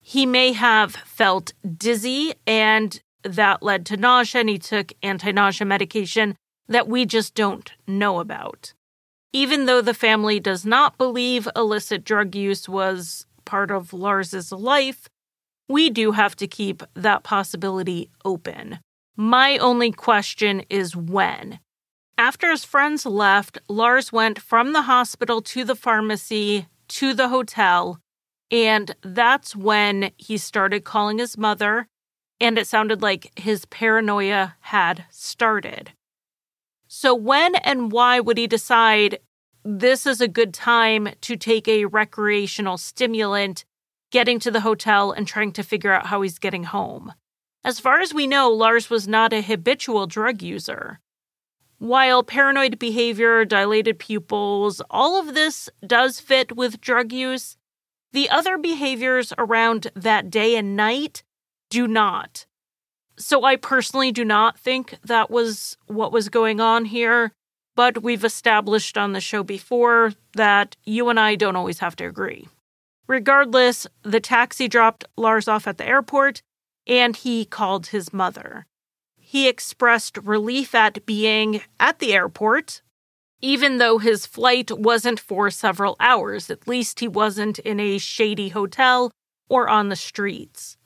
[0.00, 5.66] he may have felt dizzy and that led to nausea and he took anti nausea
[5.66, 6.36] medication
[6.68, 8.72] that we just don't know about.
[9.32, 15.08] Even though the family does not believe illicit drug use was part of Lars's life,
[15.68, 18.78] we do have to keep that possibility open.
[19.16, 21.60] My only question is when.
[22.18, 28.00] After his friends left, Lars went from the hospital to the pharmacy to the hotel,
[28.50, 31.86] and that's when he started calling his mother,
[32.40, 35.92] and it sounded like his paranoia had started.
[36.88, 39.18] So, when and why would he decide
[39.62, 43.64] this is a good time to take a recreational stimulant,
[44.10, 47.12] getting to the hotel and trying to figure out how he's getting home?
[47.62, 50.98] As far as we know, Lars was not a habitual drug user.
[51.78, 57.56] While paranoid behavior, dilated pupils, all of this does fit with drug use,
[58.12, 61.22] the other behaviors around that day and night
[61.70, 62.46] do not.
[63.18, 67.32] So I personally do not think that was what was going on here,
[67.76, 72.06] but we've established on the show before that you and I don't always have to
[72.06, 72.48] agree.
[73.06, 76.42] Regardless, the taxi dropped Lars off at the airport
[76.86, 78.66] and he called his mother.
[79.16, 82.82] He expressed relief at being at the airport,
[83.42, 86.50] even though his flight wasn't for several hours.
[86.50, 89.10] At least he wasn't in a shady hotel
[89.48, 90.76] or on the streets.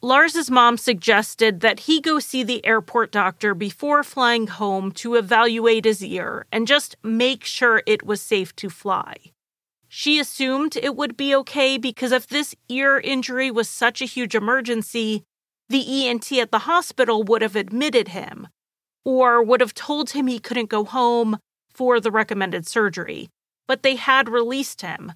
[0.00, 5.86] Lars's mom suggested that he go see the airport doctor before flying home to evaluate
[5.86, 9.14] his ear and just make sure it was safe to fly.
[9.88, 14.34] She assumed it would be okay because if this ear injury was such a huge
[14.34, 15.22] emergency,
[15.70, 18.48] the ENT at the hospital would have admitted him
[19.04, 21.38] or would have told him he couldn't go home
[21.74, 23.28] for the recommended surgery,
[23.66, 25.12] but they had released him.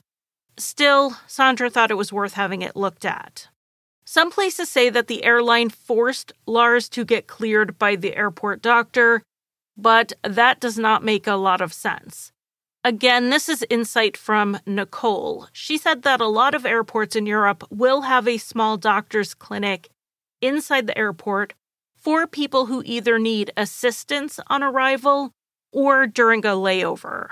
[0.59, 3.49] Still, Sandra thought it was worth having it looked at.
[4.05, 9.23] Some places say that the airline forced Lars to get cleared by the airport doctor,
[9.77, 12.33] but that does not make a lot of sense.
[12.85, 15.49] Again, this is insight from Nicole.
[15.53, 19.91] She said that a lot of airports in Europe will have a small doctor's clinic
[20.41, 21.55] inside the airport
[21.97, 25.33] for people who either need assistance on arrival
[25.73, 27.31] or during a layover.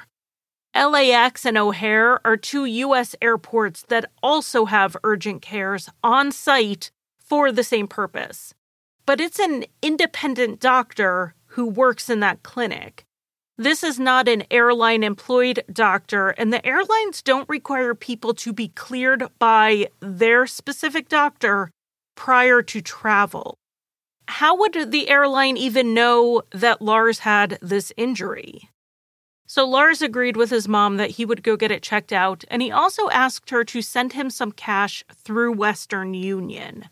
[0.75, 3.17] LAX and O'Hare are two U.S.
[3.23, 8.53] airports that also have urgent cares on site for the same purpose.
[9.07, 13.05] But it's an independent doctor who works in that clinic.
[13.57, 18.69] This is not an airline employed doctor, and the airlines don't require people to be
[18.69, 21.71] cleared by their specific doctor
[22.17, 23.57] prior to travel.
[24.29, 28.69] How would the airline even know that Lars had this injury?
[29.47, 32.61] So Lars agreed with his mom that he would go get it checked out, and
[32.61, 36.89] he also asked her to send him some cash through Western Union.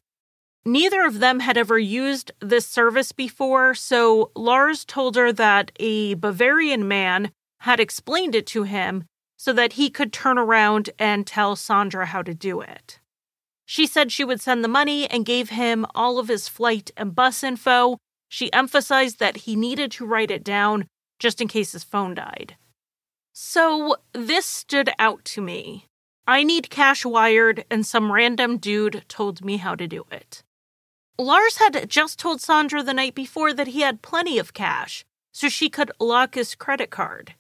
[0.65, 6.15] Neither of them had ever used this service before, so Lars told her that a
[6.15, 9.05] Bavarian man had explained it to him
[9.37, 13.01] so that he could turn around and tell Sandra how to do it.
[13.67, 17.15] She said she would send the money and gave him all of his flight and
[17.15, 17.99] bus info.
[18.29, 20.87] She emphasized that he needed to write it down
[21.19, 22.57] just in case his phone died.
[23.33, 25.87] So this stood out to me.
[26.27, 30.43] I need cash wired, and some random dude told me how to do it.
[31.19, 35.49] Lars had just told Sandra the night before that he had plenty of cash, so
[35.49, 37.35] she could lock his credit card.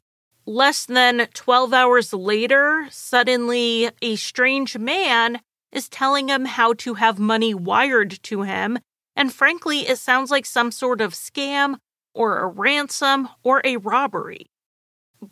[0.46, 5.40] Less than 12 hours later, suddenly a strange man
[5.74, 8.78] is telling him how to have money wired to him,
[9.14, 11.76] and frankly, it sounds like some sort of scam
[12.14, 14.46] or a ransom or a robbery.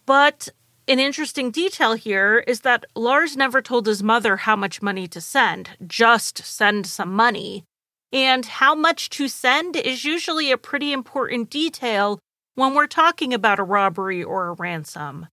[0.04, 0.48] But
[0.88, 5.20] an interesting detail here is that Lars never told his mother how much money to
[5.20, 7.64] send, just send some money.
[8.12, 12.18] And how much to send is usually a pretty important detail
[12.56, 15.28] when we're talking about a robbery or a ransom.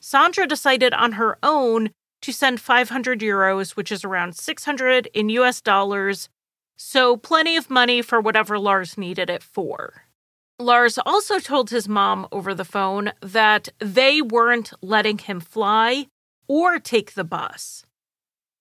[0.00, 1.90] Sandra decided on her own
[2.22, 6.28] to send 500 euros, which is around 600 in US dollars,
[6.76, 10.04] so plenty of money for whatever Lars needed it for.
[10.58, 16.06] Lars also told his mom over the phone that they weren't letting him fly
[16.48, 17.84] or take the bus.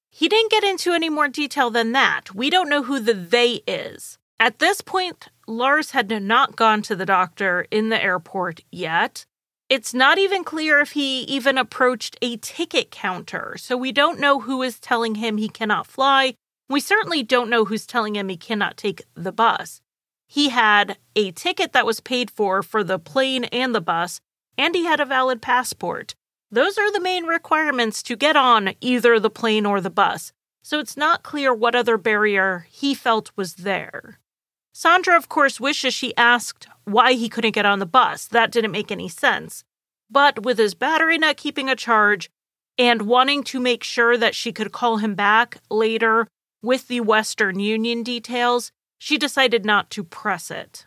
[0.10, 2.34] He didn't get into any more detail than that.
[2.34, 4.18] We don't know who the they is.
[4.40, 9.26] At this point, Lars had not gone to the doctor in the airport yet.
[9.70, 14.40] It's not even clear if he even approached a ticket counter, so we don't know
[14.40, 16.34] who is telling him he cannot fly.
[16.68, 19.80] We certainly don't know who's telling him he cannot take the bus.
[20.28, 24.20] He had a ticket that was paid for for the plane and the bus,
[24.58, 26.16] and he had a valid passport.
[26.50, 30.80] Those are the main requirements to get on either the plane or the bus, so
[30.80, 34.18] it's not clear what other barrier he felt was there.
[34.80, 38.28] Sandra, of course, wishes she asked why he couldn't get on the bus.
[38.28, 39.66] That didn't make any sense.
[40.10, 42.30] But with his battery not keeping a charge
[42.78, 46.30] and wanting to make sure that she could call him back later
[46.62, 50.86] with the Western Union details, she decided not to press it.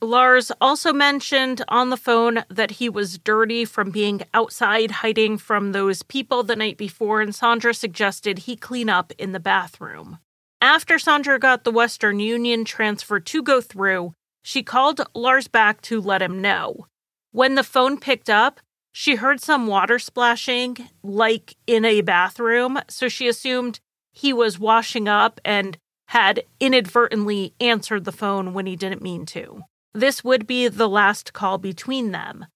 [0.00, 5.72] Lars also mentioned on the phone that he was dirty from being outside hiding from
[5.72, 10.20] those people the night before, and Sandra suggested he clean up in the bathroom.
[10.62, 16.00] After Sandra got the Western Union transfer to go through, she called Lars back to
[16.00, 16.86] let him know.
[17.32, 18.60] When the phone picked up,
[18.92, 23.80] she heard some water splashing, like in a bathroom, so she assumed
[24.12, 29.62] he was washing up and had inadvertently answered the phone when he didn't mean to.
[29.94, 32.46] This would be the last call between them.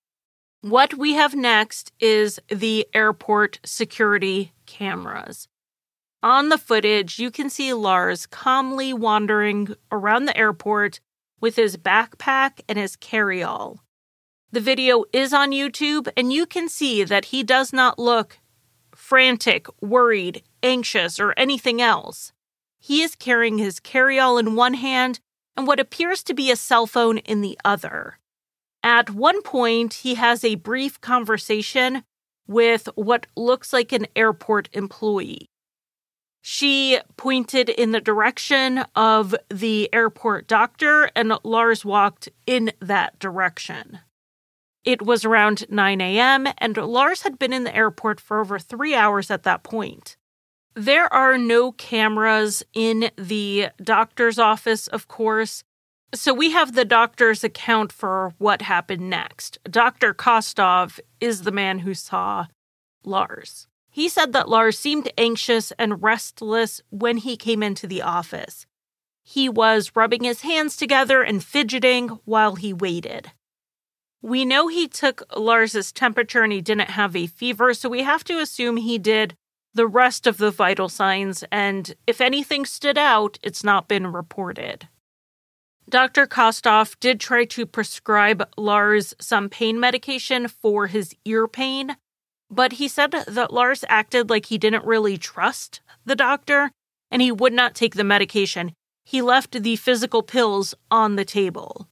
[0.60, 5.46] What we have next is the airport security cameras.
[6.24, 10.98] On the footage, you can see Lars calmly wandering around the airport
[11.38, 13.80] with his backpack and his carryall.
[14.50, 18.38] The video is on YouTube, and you can see that he does not look
[18.94, 22.32] frantic, worried, anxious, or anything else.
[22.80, 25.20] He is carrying his carryall in one hand
[25.58, 28.18] and what appears to be a cell phone in the other.
[28.82, 32.02] At one point, he has a brief conversation
[32.46, 35.50] with what looks like an airport employee.
[36.46, 44.00] She pointed in the direction of the airport doctor, and Lars walked in that direction.
[44.84, 48.94] It was around 9 a.m., and Lars had been in the airport for over three
[48.94, 50.18] hours at that point.
[50.74, 55.64] There are no cameras in the doctor's office, of course.
[56.12, 59.56] So we have the doctor's account for what happened next.
[59.64, 60.12] Dr.
[60.12, 62.48] Kostov is the man who saw
[63.02, 63.66] Lars.
[63.94, 68.66] He said that Lars seemed anxious and restless when he came into the office.
[69.22, 73.30] He was rubbing his hands together and fidgeting while he waited.
[74.20, 78.24] We know he took Lars's temperature and he didn't have a fever, so we have
[78.24, 79.36] to assume he did
[79.74, 84.88] the rest of the vital signs, and if anything stood out, it's not been reported.
[85.88, 86.26] Dr.
[86.26, 91.96] Kostov did try to prescribe Lars some pain medication for his ear pain,
[92.54, 96.70] but he said that Lars acted like he didn't really trust the doctor
[97.10, 98.72] and he would not take the medication.
[99.04, 101.88] He left the physical pills on the table.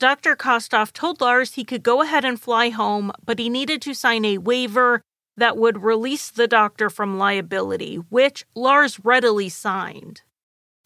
[0.00, 0.34] Dr.
[0.34, 4.24] Kostov told Lars he could go ahead and fly home, but he needed to sign
[4.24, 5.00] a waiver
[5.36, 10.22] that would release the doctor from liability, which Lars readily signed.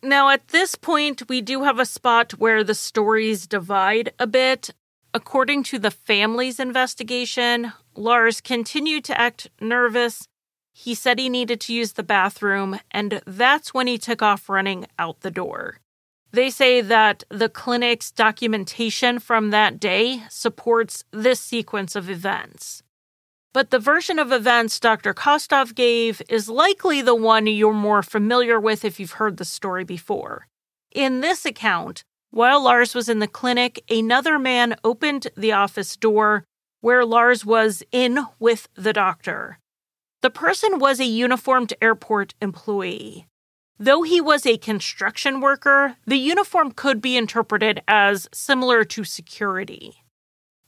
[0.03, 4.71] Now, at this point, we do have a spot where the stories divide a bit.
[5.15, 10.29] According to the family's investigation, Lars continued to act nervous.
[10.73, 14.87] He said he needed to use the bathroom, and that's when he took off running
[14.99, 15.81] out the door.
[16.33, 22.83] They say that the clinic's documentation from that day supports this sequence of events.
[23.55, 25.15] But the version of events Dr.
[25.15, 29.83] Kostov gave is likely the one you're more familiar with if you've heard the story
[29.83, 30.47] before.
[30.93, 36.45] In this account, while Lars was in the clinic, another man opened the office door
[36.81, 39.59] where Lars was in with the doctor.
[40.23, 43.27] The person was a uniformed airport employee.
[43.79, 50.03] Though he was a construction worker, the uniform could be interpreted as similar to security.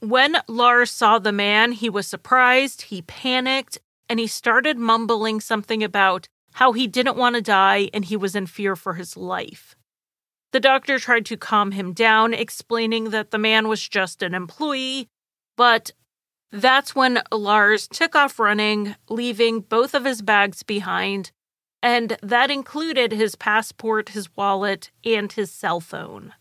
[0.00, 3.78] When Lars saw the man, he was surprised, he panicked,
[4.08, 8.34] and he started mumbling something about how he didn't want to die and he was
[8.34, 9.74] in fear for his life.
[10.52, 15.08] The doctor tried to calm him down, explaining that the man was just an employee,
[15.58, 15.90] but
[16.52, 21.32] that's when Lars took off running, leaving both of his bags behind,
[21.82, 26.32] and that included his passport, his wallet, and his cell phone.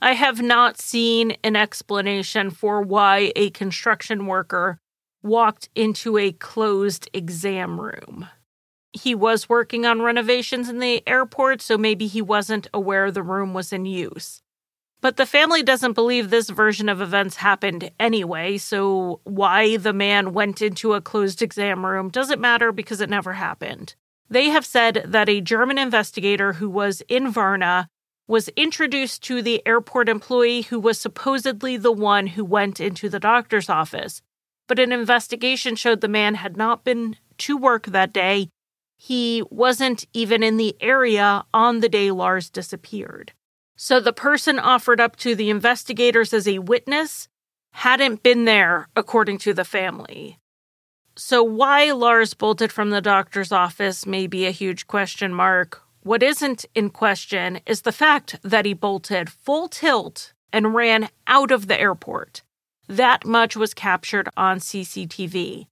[0.00, 4.78] I have not seen an explanation for why a construction worker
[5.20, 8.28] walked into a closed exam room.
[8.92, 13.52] He was working on renovations in the airport, so maybe he wasn't aware the room
[13.52, 14.42] was in use.
[15.00, 20.32] But the family doesn't believe this version of events happened anyway, so why the man
[20.32, 23.94] went into a closed exam room doesn't matter because it never happened.
[24.28, 27.88] They have said that a German investigator who was in Varna
[28.26, 33.20] was introduced to the airport employee who was supposedly the one who went into the
[33.20, 34.20] doctor's office.
[34.66, 38.50] But an investigation showed the man had not been to work that day.
[38.98, 43.32] He wasn't even in the area on the day Lars disappeared.
[43.80, 47.28] So the person offered up to the investigators as a witness
[47.70, 50.40] hadn't been there, according to the family.
[51.16, 56.24] So, why Lars bolted from the doctor's office may be a huge question mark, what
[56.24, 61.68] isn't in question is the fact that he bolted full tilt and ran out of
[61.68, 62.42] the airport.
[62.88, 65.68] That much was captured on CCTV.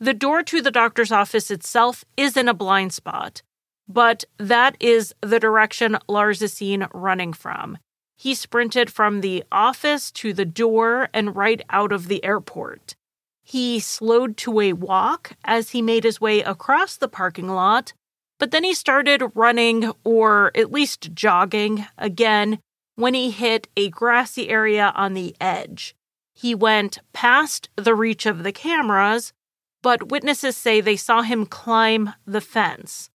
[0.00, 3.42] The door to the doctor's office itself is in a blind spot,
[3.88, 7.78] but that is the direction Lars is seen running from.
[8.16, 12.94] He sprinted from the office to the door and right out of the airport.
[13.42, 17.92] He slowed to a walk as he made his way across the parking lot
[18.42, 22.58] but then he started running, or at least jogging, again
[22.96, 25.94] when he hit a grassy area on the edge.
[26.34, 29.32] He went past the reach of the cameras,
[29.80, 33.10] but witnesses say they saw him climb the fence.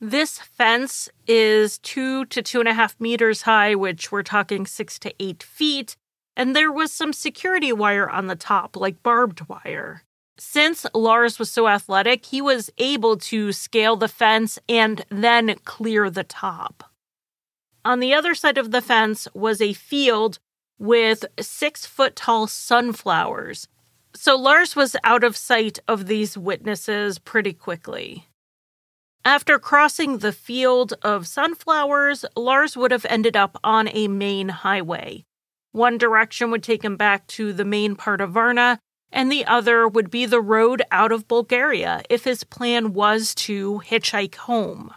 [0.00, 4.98] This fence is two to two and a half meters high, which we're talking six
[5.00, 5.96] to eight feet,
[6.36, 10.04] and there was some security wire on the top, like barbed wire
[10.40, 16.08] since Lars was so athletic, he was able to scale the fence and then clear
[16.08, 16.90] the top.
[17.84, 20.38] On the other side of the fence was a field
[20.78, 23.68] with six foot tall sunflowers.
[24.14, 28.26] So Lars was out of sight of these witnesses pretty quickly.
[29.24, 35.24] After crossing the field of sunflowers, Lars would have ended up on a main highway.
[35.72, 38.78] One direction would take him back to the main part of Varna,
[39.12, 43.82] and the other would be the road out of Bulgaria if his plan was to
[43.84, 44.94] hitchhike home.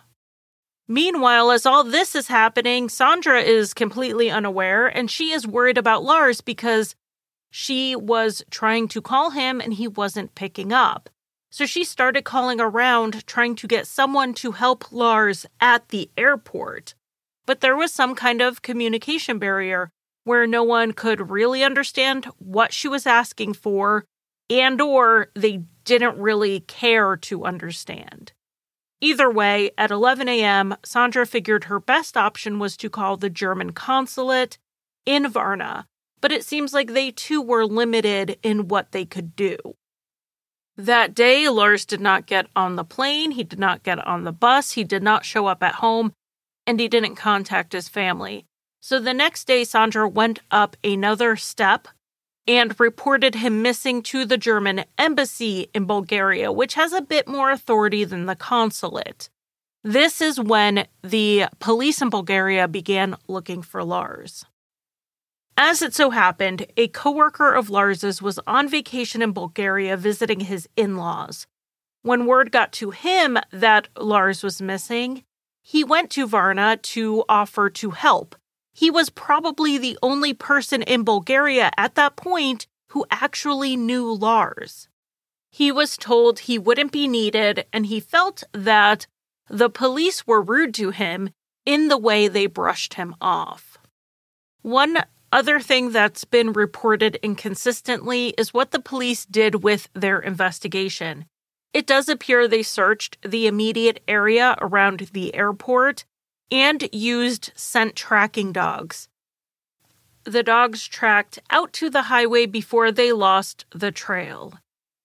[0.88, 6.04] Meanwhile, as all this is happening, Sandra is completely unaware and she is worried about
[6.04, 6.96] Lars because
[7.50, 11.10] she was trying to call him and he wasn't picking up.
[11.54, 16.96] So she started calling around trying to get someone to help Lars at the airport.
[17.46, 19.92] But there was some kind of communication barrier
[20.24, 24.04] where no one could really understand what she was asking for
[24.50, 28.32] and or they didn't really care to understand.
[29.00, 33.74] Either way, at 11 a.m., Sandra figured her best option was to call the German
[33.74, 34.58] consulate
[35.06, 35.86] in Varna,
[36.20, 39.76] but it seems like they too were limited in what they could do.
[40.76, 44.32] That day, Lars did not get on the plane, he did not get on the
[44.32, 46.14] bus, he did not show up at home,
[46.66, 48.46] and he didn't contact his family.
[48.82, 51.88] So the next day, Sandra went up another step
[52.48, 57.52] and reported him missing to the German embassy in Bulgaria, which has a bit more
[57.52, 59.30] authority than the consulate.
[59.84, 64.46] This is when the police in Bulgaria began looking for Lars.
[65.58, 70.68] As it so happened, a coworker of Lars's was on vacation in Bulgaria visiting his
[70.76, 71.46] in laws.
[72.02, 75.24] When word got to him that Lars was missing,
[75.62, 78.36] he went to Varna to offer to help.
[78.74, 84.90] He was probably the only person in Bulgaria at that point who actually knew Lars.
[85.52, 89.06] He was told he wouldn't be needed, and he felt that
[89.48, 91.30] the police were rude to him
[91.66, 93.78] in the way they brushed him off.
[94.64, 94.98] One
[95.34, 101.26] other thing that's been reported inconsistently is what the police did with their investigation.
[101.74, 106.06] It does appear they searched the immediate area around the airport
[106.52, 109.10] and used scent tracking dogs.
[110.24, 114.54] The dogs tracked out to the highway before they lost the trail.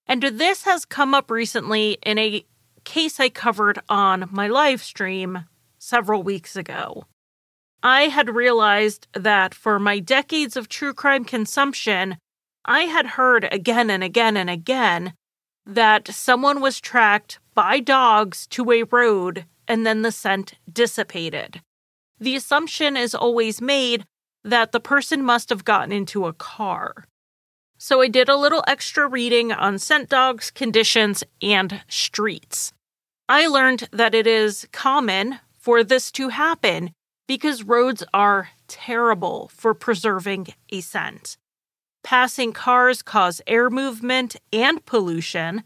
[0.05, 2.45] And this has come up recently in a
[2.83, 5.45] case I covered on my live stream
[5.79, 7.05] several weeks ago.
[7.81, 12.17] I had realized that for my decades of true crime consumption,
[12.65, 15.13] I had heard again and again and again
[15.65, 21.61] that someone was tracked by dogs to a road and then the scent dissipated.
[22.19, 24.03] The assumption is always made
[24.43, 27.05] that the person must have gotten into a car.
[27.77, 32.73] So I did a little extra reading on scent dogs, conditions, and streets.
[33.29, 36.91] I learned that it is common for this to happen
[37.29, 41.37] because roads are terrible for preserving a scent.
[42.03, 45.63] Passing cars cause air movement and pollution,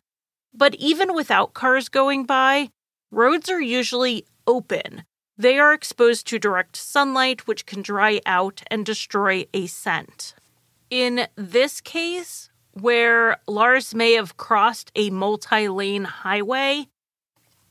[0.54, 2.68] but even without cars going by,
[3.12, 5.06] roads are usually open.
[5.38, 10.36] They are exposed to direct sunlight, which can dry out and destroy a scent.
[10.90, 16.88] In this case, where Lars may have crossed a multi lane highway,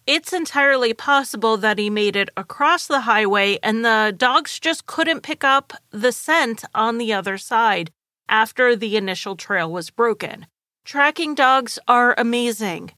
[0.06, 5.22] it's entirely possible that he made it across the highway and the dogs just couldn't
[5.22, 7.90] pick up the scent on the other side
[8.28, 10.46] after the initial trail was broken.
[10.84, 12.92] Tracking dogs are amazing,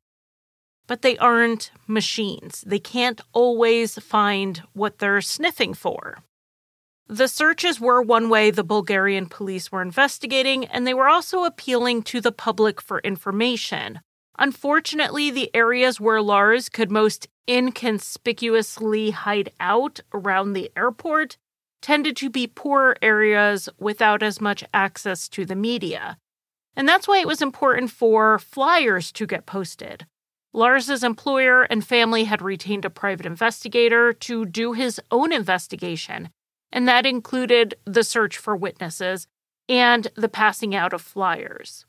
[0.87, 2.65] but they aren't machines.
[2.67, 6.19] They can't always find what they're sniffing for.
[7.07, 12.03] The searches were one way the Bulgarian police were investigating, and they were also appealing
[12.05, 14.01] to the public for information.
[14.39, 21.37] Unfortunately, the areas where Lars could most inconspicuously hide out around the airport
[21.83, 26.17] tended to be poorer areas without as much access to the media.
[26.75, 30.07] And that's why it was important for flyers to get posted.
[30.53, 36.31] Lars's employer and family had retained a private investigator to do his own investigation,
[36.73, 39.27] and that included the search for witnesses
[39.69, 41.85] and the passing out of flyers.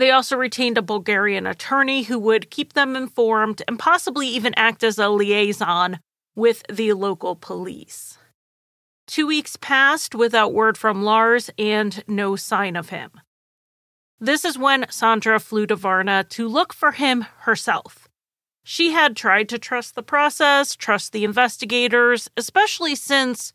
[0.00, 4.82] They also retained a Bulgarian attorney who would keep them informed and possibly even act
[4.82, 5.98] as a liaison
[6.34, 8.16] with the local police.
[9.06, 13.10] Two weeks passed without word from Lars and no sign of him.
[14.18, 18.08] This is when Sandra flew to Varna to look for him herself.
[18.64, 23.52] She had tried to trust the process, trust the investigators, especially since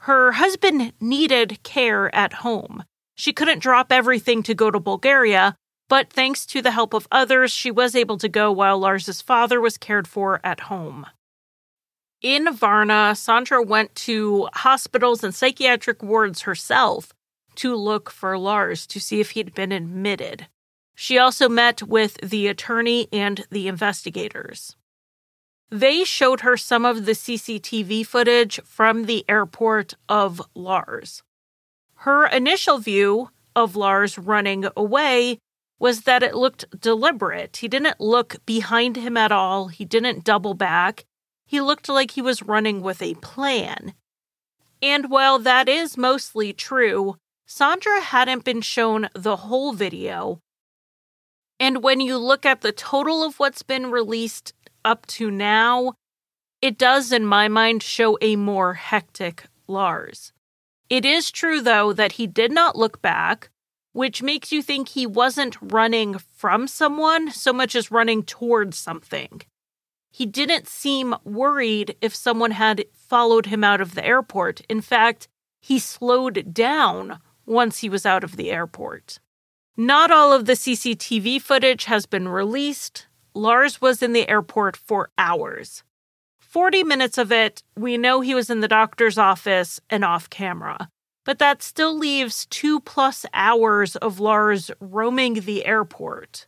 [0.00, 2.84] her husband needed care at home.
[3.14, 5.56] She couldn't drop everything to go to Bulgaria,
[5.88, 9.60] but thanks to the help of others, she was able to go while Lars's father
[9.60, 11.06] was cared for at home.
[12.22, 17.12] In Varna, Sandra went to hospitals and psychiatric wards herself
[17.56, 20.46] to look for Lars to see if he'd been admitted.
[20.94, 24.74] She also met with the attorney and the investigators.
[25.70, 31.22] They showed her some of the CCTV footage from the airport of Lars.
[32.04, 35.38] Her initial view of Lars running away
[35.78, 37.56] was that it looked deliberate.
[37.56, 41.06] He didn't look behind him at all, he didn't double back.
[41.46, 43.94] He looked like he was running with a plan.
[44.82, 50.40] And while that is mostly true, Sandra hadn't been shown the whole video.
[51.58, 54.52] And when you look at the total of what's been released
[54.84, 55.94] up to now,
[56.60, 60.34] it does, in my mind, show a more hectic Lars.
[60.90, 63.50] It is true, though, that he did not look back,
[63.92, 69.42] which makes you think he wasn't running from someone so much as running towards something.
[70.10, 74.60] He didn't seem worried if someone had followed him out of the airport.
[74.68, 75.28] In fact,
[75.60, 79.18] he slowed down once he was out of the airport.
[79.76, 83.08] Not all of the CCTV footage has been released.
[83.34, 85.82] Lars was in the airport for hours.
[86.54, 90.88] 40 minutes of it, we know he was in the doctor's office and off camera.
[91.24, 96.46] But that still leaves two plus hours of Lars roaming the airport.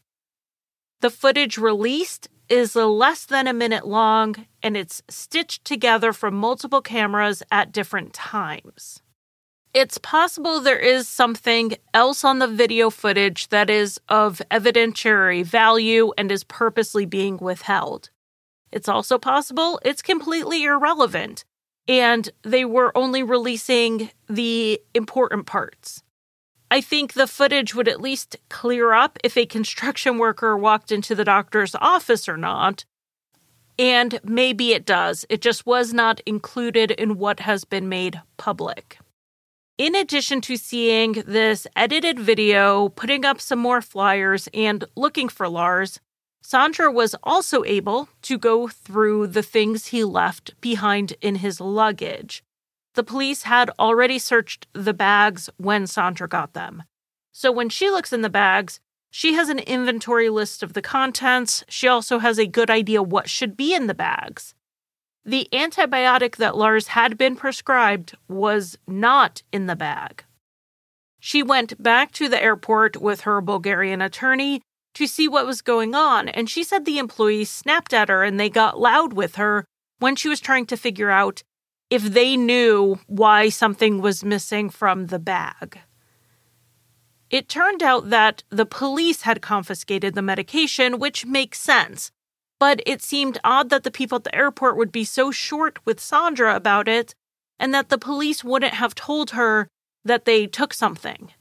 [1.01, 6.83] The footage released is less than a minute long and it's stitched together from multiple
[6.83, 9.03] cameras at different times.
[9.75, 16.13] It's possible there is something else on the video footage that is of evidentiary value
[16.17, 18.11] and is purposely being withheld.
[18.73, 21.45] It's also possible it's completely irrelevant
[21.89, 26.03] and they were only releasing the important parts.
[26.71, 31.15] I think the footage would at least clear up if a construction worker walked into
[31.15, 32.85] the doctor's office or not.
[33.79, 35.25] And maybe it does.
[35.29, 38.99] It just was not included in what has been made public.
[39.79, 45.51] In addition to seeing this edited video, putting up some more flyers, and looking for
[45.51, 46.01] Lars,
[46.49, 52.45] Sandra was also able to go through the things he left behind in his luggage.
[52.95, 56.85] The police had already searched the bags when Sandra got them.
[57.33, 58.79] So when she looks in the bags,
[59.11, 61.65] she has an inventory list of the contents.
[61.69, 64.55] She also has a good idea what should be in the bags.
[65.25, 70.23] The antibiotic that Lars had been prescribed was not in the bag.
[71.19, 74.63] She went back to the airport with her Bulgarian attorney
[74.97, 78.41] to see what was going on, and she said the employees snapped at her and
[78.41, 79.67] they got loud with her
[79.99, 81.43] when she was trying to figure out
[81.91, 85.81] if they knew why something was missing from the bag.
[87.29, 92.11] It turned out that the police had confiscated the medication, which makes sense.
[92.59, 96.01] But it seemed odd that the people at the airport would be so short with
[96.01, 97.15] Sandra about it,
[97.59, 99.69] and that the police wouldn't have told her
[100.07, 101.33] that they took something.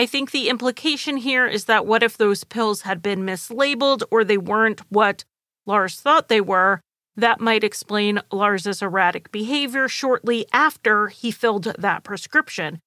[0.00, 4.24] I think the implication here is that what if those pills had been mislabeled or
[4.24, 5.26] they weren't what
[5.66, 6.80] Lars thought they were,
[7.16, 12.78] that might explain Lars's erratic behavior shortly after he filled that prescription.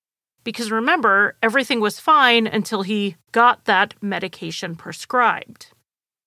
[0.43, 5.67] Because remember, everything was fine until he got that medication prescribed.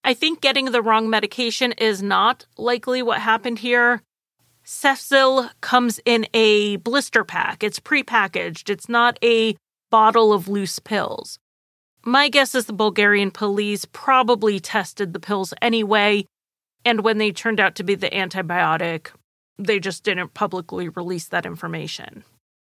[0.05, 4.03] I think getting the wrong medication is not likely what happened here.
[4.65, 7.65] Cefzil comes in a blister pack.
[7.65, 8.71] It's prepackaged.
[8.71, 9.57] It's not a
[9.97, 11.39] bottle of loose pills.
[12.05, 16.27] My guess is the Bulgarian police probably tested the pills anyway
[16.87, 19.09] and when they turned out to be the antibiotic,
[19.59, 22.23] they just didn't publicly release that information.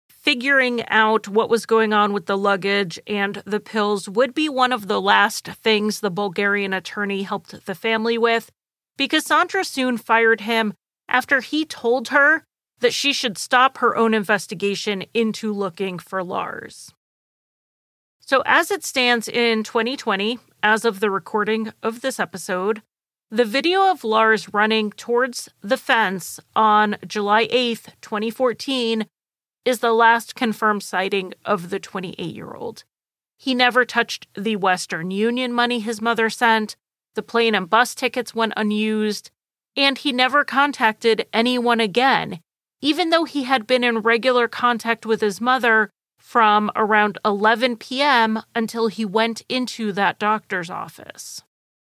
[0.10, 4.74] Figuring out what was going on with the luggage and the pills would be one
[4.74, 8.52] of the last things the Bulgarian attorney helped the family with,
[8.98, 10.74] because Sandra soon fired him
[11.08, 12.44] after he told her
[12.82, 16.92] that she should stop her own investigation into looking for Lars.
[18.32, 22.82] So, as it stands in 2020, as of the recording of this episode,
[23.30, 29.06] the video of Lars running towards the fence on July 8th, 2014,
[29.66, 32.86] is the last confirmed sighting of the 28 year old.
[33.38, 36.78] He never touched the Western Union money his mother sent,
[37.16, 39.30] the plane and bus tickets went unused,
[39.76, 42.40] and he never contacted anyone again,
[42.80, 45.90] even though he had been in regular contact with his mother
[46.22, 48.42] from around 11 p.m.
[48.56, 51.44] until he went into that doctor's office.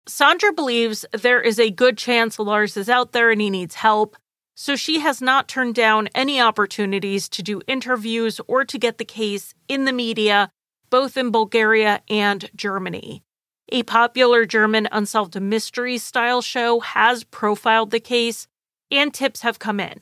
[0.06, 4.16] Sandra believes there is a good chance Lars is out there and he needs help,
[4.54, 9.04] so she has not turned down any opportunities to do interviews or to get the
[9.04, 10.50] case in the media,
[10.90, 13.22] both in Bulgaria and Germany.
[13.70, 18.46] A popular German unsolved mysteries style show has profiled the case,
[18.90, 20.00] and tips have come in.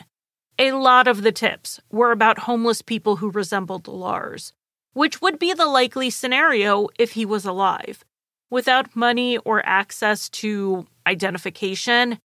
[0.59, 4.53] A lot of the tips were about homeless people who resembled Lars,
[4.93, 8.05] which would be the likely scenario if he was alive
[8.51, 12.19] without money or access to identification.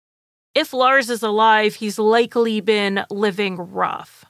[0.55, 4.25] If Lars is alive, he's likely been living rough.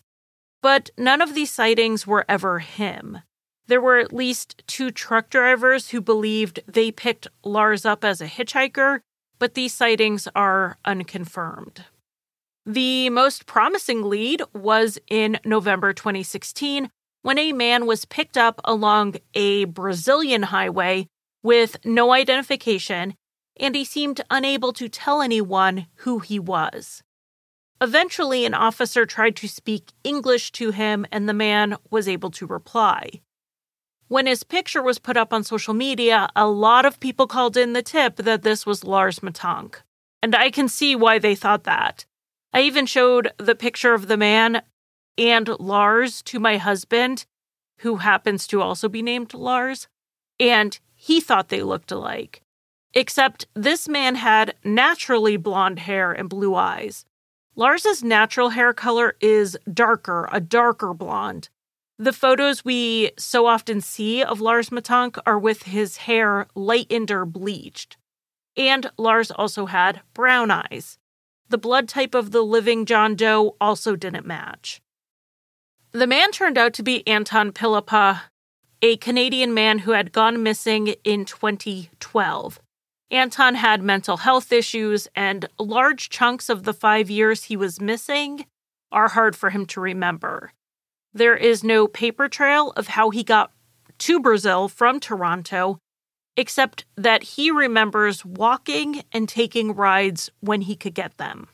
[0.61, 3.21] But none of these sightings were ever him.
[3.69, 8.27] There were at least two truck drivers who believed they picked Lars up as a
[8.27, 9.01] hitchhiker,
[9.39, 11.85] but these sightings are unconfirmed.
[12.67, 16.91] The most promising lead was in November 2016
[17.21, 21.07] when a man was picked up along a Brazilian highway
[21.43, 23.15] with no identification,
[23.61, 27.03] and he seemed unable to tell anyone who he was.
[27.83, 32.47] Eventually, an officer tried to speak English to him, and the man was able to
[32.47, 33.21] reply.
[34.09, 37.75] When his picture was put up on social media, a lot of people called in
[37.75, 39.77] the tip that this was Lars Mittank.
[40.23, 42.07] And I can see why they thought that.
[42.55, 44.63] I even showed the picture of the man
[45.19, 47.27] and Lars to my husband,
[47.79, 49.89] who happens to also be named Lars.
[50.39, 52.43] And he thought they looked alike.
[52.93, 57.05] Except this man had naturally blonde hair and blue eyes.
[57.57, 61.49] Lars's natural hair color is darker, a darker blonde.
[61.99, 67.25] The photos we so often see of Lars Mittank are with his hair lightened or
[67.25, 67.97] bleached.
[68.57, 70.99] And Lars also had brown eyes.
[71.55, 74.83] The blood type of the living John Doe also didn't match.
[75.93, 78.23] The man turned out to be Anton Pilipa,
[78.83, 82.59] a Canadian man who had gone missing in 2012.
[83.13, 88.47] Anton had mental health issues, and large chunks of the five years he was missing
[88.91, 90.51] are hard for him to remember.
[91.13, 93.53] There is no paper trail of how he got
[93.99, 95.79] to Brazil from Toronto,
[96.37, 101.49] except that he remembers walking and taking rides when he could get them.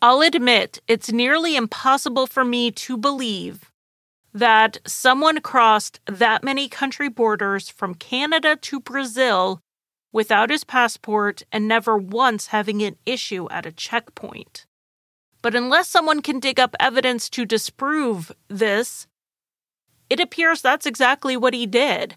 [0.00, 3.72] I'll admit it's nearly impossible for me to believe
[4.32, 9.60] that someone crossed that many country borders from Canada to Brazil
[10.12, 14.66] without his passport and never once having an issue at a checkpoint.
[15.42, 19.06] But unless someone can dig up evidence to disprove this,
[20.08, 22.16] it appears that's exactly what he did.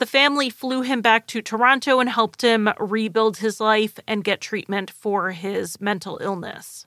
[0.00, 4.40] The family flew him back to Toronto and helped him rebuild his life and get
[4.40, 6.86] treatment for his mental illness.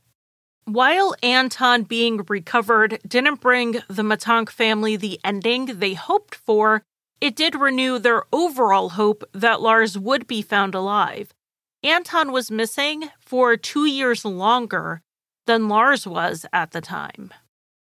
[0.65, 6.81] While Anton being recovered didn't bring the Mittank family the ending they hoped for,
[7.21, 11.35] it did renew their overall hope that Lars would be found alive.
[11.83, 15.03] Anton was missing for two years longer
[15.45, 17.31] than Lars was at the time.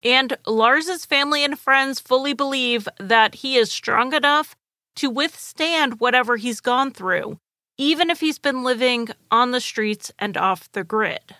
[0.03, 4.57] And Lars's family and friends fully believe that he is strong enough
[4.97, 7.39] to withstand whatever he's gone through,
[7.79, 11.37] even if he's been living on the streets and off the grid.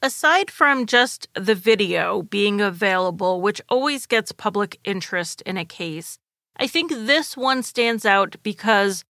[0.00, 6.18] Aside from just the video being available, which always gets public interest in a case,
[6.56, 9.04] I think this one stands out because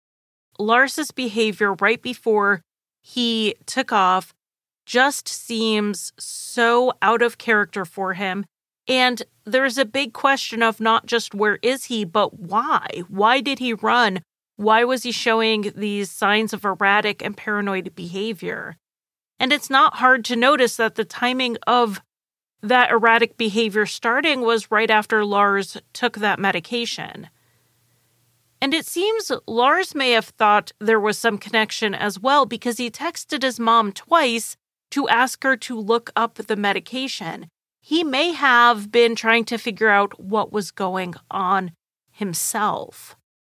[0.59, 2.62] Lars's behavior right before
[3.03, 4.32] he took off
[4.84, 8.47] just seems so out of character for him.
[8.89, 13.03] And there's a big question of not just where is he, but why?
[13.09, 14.22] Why did he run?
[14.57, 18.76] Why was he showing these signs of erratic and paranoid behavior?
[19.39, 22.01] And it's not hard to notice that the timing of
[22.62, 27.28] that erratic behavior starting was right after Lars took that medication.
[28.61, 32.91] And it seems Lars may have thought there was some connection as well because he
[32.91, 34.57] texted his mom twice
[34.93, 37.49] to ask her to look up the medication.
[37.87, 41.70] He may have been trying to figure out what was going on
[42.11, 43.14] himself.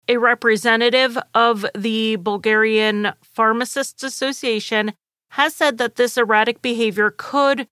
[0.09, 4.95] A representative of the Bulgarian Pharmacists Association
[5.31, 7.69] has said that this erratic behavior could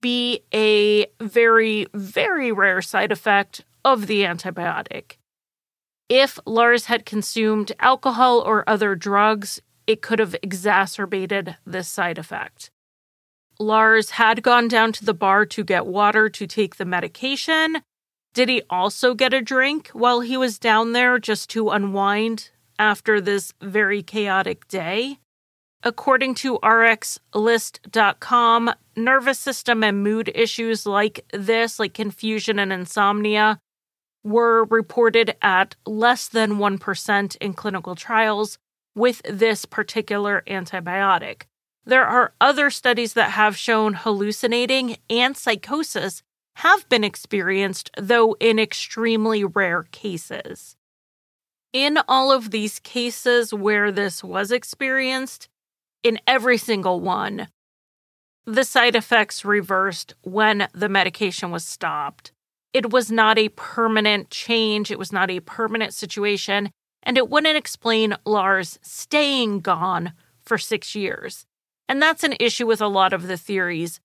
[0.00, 5.18] be a very, very rare side effect of the antibiotic.
[6.08, 12.70] If Lars had consumed alcohol or other drugs, it could have exacerbated this side effect.
[13.60, 17.82] Lars had gone down to the bar to get water to take the medication.
[18.34, 23.20] Did he also get a drink while he was down there just to unwind after
[23.20, 25.18] this very chaotic day?
[25.82, 27.14] According to RxList.com,
[28.96, 33.60] nervous system and mood issues like this, like confusion and insomnia,
[34.24, 38.58] were reported at less than 1% in clinical trials
[38.94, 41.42] with this particular antibiotic.
[41.88, 46.22] There are other studies that have shown hallucinating and psychosis
[46.56, 50.76] have been experienced, though in extremely rare cases.
[51.72, 55.48] In all of these cases where this was experienced,
[56.02, 57.48] in every single one,
[58.44, 62.32] the side effects reversed when the medication was stopped.
[62.74, 66.68] It was not a permanent change, it was not a permanent situation,
[67.02, 70.12] and it wouldn't explain Lars staying gone
[70.44, 71.46] for six years.
[71.88, 74.00] And that's an issue with a lot of the theories.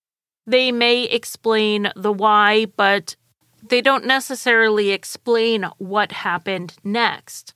[0.46, 3.16] They may explain the why, but
[3.62, 7.54] they don't necessarily explain what happened next.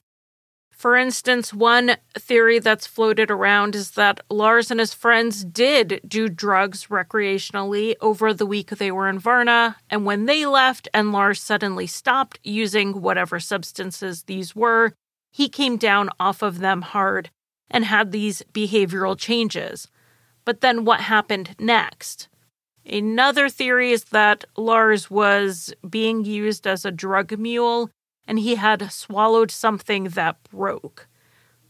[0.78, 6.30] For instance, one theory that's floated around is that Lars and his friends did do
[6.30, 11.42] drugs recreationally over the week they were in Varna, and when they left and Lars
[11.42, 14.94] suddenly stopped using whatever substances these were,
[15.32, 17.32] he came down off of them hard
[17.72, 19.88] and had these behavioral changes.
[20.48, 22.30] But then what happened next?
[22.86, 27.90] Another theory is that Lars was being used as a drug mule
[28.26, 31.10] and he had swallowed something that broke.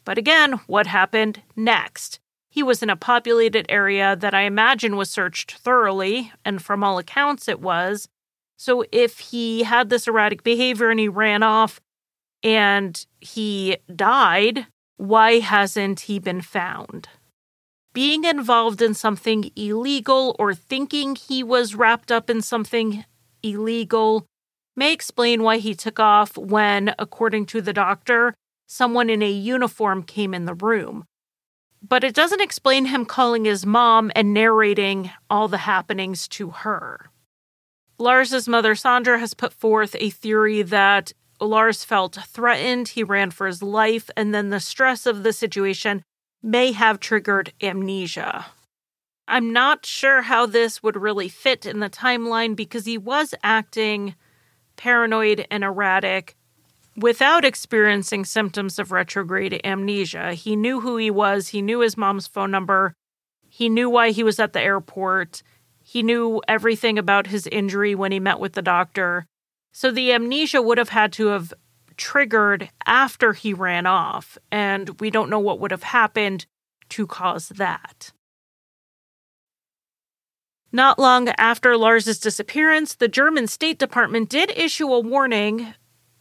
[0.05, 2.19] But again, what happened next?
[2.51, 6.99] He was in a populated area that I imagine was searched thoroughly, and from all
[6.99, 8.07] accounts it was.
[8.59, 11.81] So if he had this erratic behavior and he ran off
[12.43, 14.67] and he died,
[14.97, 17.09] why hasn't he been found?
[17.97, 23.03] Being involved in something illegal or thinking he was wrapped up in something
[23.41, 24.23] illegal
[24.75, 28.35] may explain why he took off when, according to the doctor,
[28.67, 31.05] someone in a uniform came in the room.
[31.81, 37.09] But it doesn't explain him calling his mom and narrating all the happenings to her.
[37.97, 43.47] Lars's mother, Sandra, has put forth a theory that Lars felt threatened, he ran for
[43.47, 46.03] his life, and then the stress of the situation
[46.41, 48.45] may have triggered amnesia.
[49.27, 54.15] I'm not sure how this would really fit in the timeline because he was acting
[54.77, 56.35] paranoid and erratic
[56.95, 60.33] without experiencing symptoms of retrograde amnesia.
[60.33, 62.93] He knew who he was, he knew his mom's phone number,
[63.49, 65.43] he knew why he was at the airport,
[65.83, 69.25] he knew everything about his injury when he met with the doctor.
[69.71, 71.53] So the amnesia would have had to have
[71.97, 76.45] triggered after he ran off, and we don't know what would have happened
[76.89, 78.11] to cause that.
[80.71, 85.73] Not long after Lars's disappearance, the German State Department did issue a warning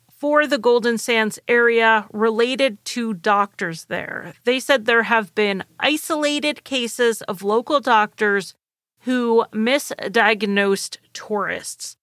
[0.09, 4.33] for the Golden Sands area related to doctors there.
[4.45, 8.55] They said there have been isolated cases of local doctors
[9.01, 11.97] who misdiagnosed tourists.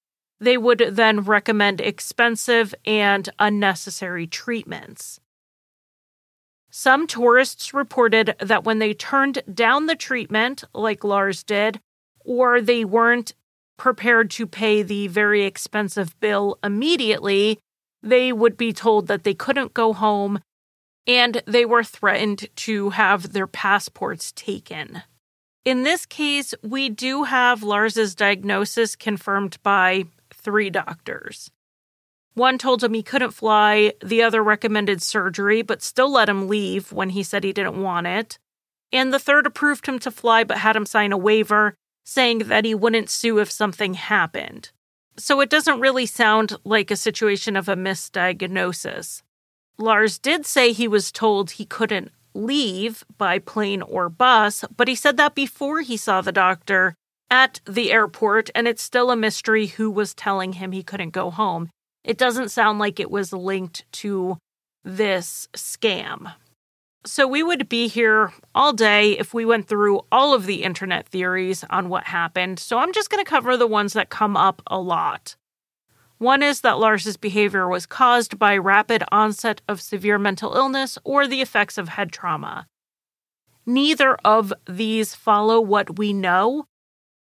[0.44, 5.22] They would then recommend expensive and unnecessary treatments.
[6.70, 11.80] Some tourists reported that when they turned down the treatment, like Lars did,
[12.26, 13.34] or they weren't
[13.78, 17.58] prepared to pay the very expensive bill immediately,
[18.02, 20.42] they would be told that they couldn't go home
[21.08, 25.04] and they were threatened to have their passports taken.
[25.64, 30.08] In this case, we do have Lars's diagnosis confirmed by
[30.44, 31.52] three doctors.
[32.34, 36.92] One told him he couldn't fly, the other recommended surgery but still let him leave
[36.92, 38.40] when he said he didn't want it,
[38.92, 42.66] and the third approved him to fly but had him sign a waiver saying that
[42.66, 44.72] he wouldn't sue if something happened.
[45.18, 49.22] So it doesn't really sound like a situation of a misdiagnosis.
[49.78, 54.96] Lars did say he was told he couldn't leave by plane or bus, but he
[54.96, 56.96] said that before he saw the doctor
[57.34, 61.32] at the airport, and it's still a mystery who was telling him he couldn't go
[61.32, 61.68] home.
[62.04, 64.38] It doesn't sound like it was linked to
[64.84, 66.32] this scam.
[67.08, 71.08] So we would be here all day if we went through all of the internet
[71.08, 72.60] theories on what happened.
[72.60, 75.36] So I'm just going to cover the ones that come up a lot.
[76.20, 81.28] One is that Lars's behavior was caused by rapid onset of severe mental illness or
[81.28, 82.68] the effects of head trauma.
[83.66, 86.68] Neither of these follow what we know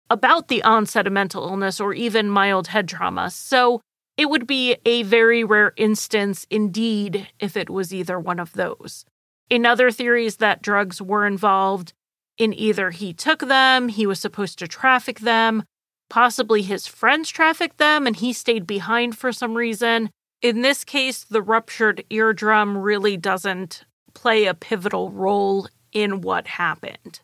[0.09, 3.29] about the onset of mental illness or even mild head trauma.
[3.29, 3.81] So
[4.17, 9.05] it would be a very rare instance indeed if it was either one of those.
[9.49, 11.93] Another theory is that drugs were involved
[12.37, 15.63] in either he took them, he was supposed to traffic them,
[16.09, 20.09] possibly his friends trafficked them, and he stayed behind for some reason.
[20.41, 27.21] In this case, the ruptured eardrum really doesn't play a pivotal role in what happened.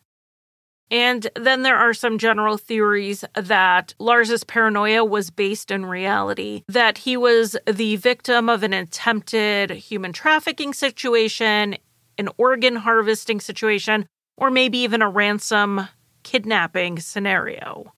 [0.90, 6.98] And then there are some general theories that Lars's paranoia was based in reality, that
[6.98, 11.76] he was the victim of an attempted human trafficking situation
[12.18, 14.06] an organ harvesting situation,
[14.36, 15.88] or maybe even a ransom
[16.22, 17.92] kidnapping scenario.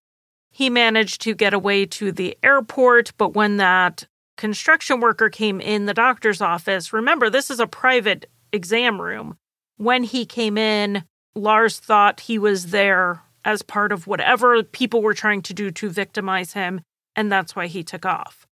[0.51, 4.07] He managed to get away to the airport, but when that
[4.37, 9.37] construction worker came in the doctor's office, remember, this is a private exam room.
[9.76, 11.05] When he came in,
[11.37, 15.91] Lars thought he was there as part of whatever people were trying to do to
[15.91, 16.80] victimize him,
[17.14, 18.47] and that's why he took off.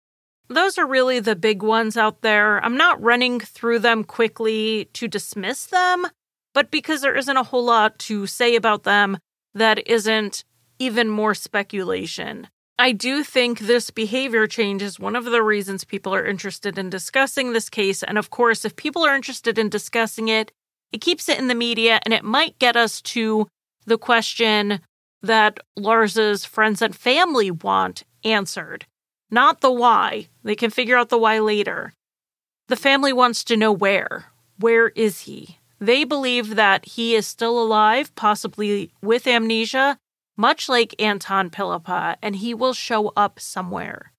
[0.49, 2.63] Those are really the big ones out there.
[2.63, 6.07] I'm not running through them quickly to dismiss them,
[6.53, 9.17] but because there isn't a whole lot to say about them
[9.55, 10.45] that isn't
[10.79, 12.49] even more speculation.
[12.79, 16.91] I do think this behavior change is one of the reasons people are interested in
[16.91, 18.03] discussing this case.
[18.03, 20.51] And of course, if people are interested in discussing it,
[20.93, 23.49] it keeps it in the media and it might get us to
[23.87, 24.81] the question
[25.23, 28.87] that Lars's friends and family want answered
[29.33, 30.29] not the why.
[30.45, 31.95] They can figure out the why later.
[32.69, 34.27] The family wants to know where.
[34.59, 35.59] Where is he?
[35.81, 39.97] They believe that he is still alive, possibly with amnesia,
[40.37, 44.13] much like Anton Pilipa, and he will show up somewhere.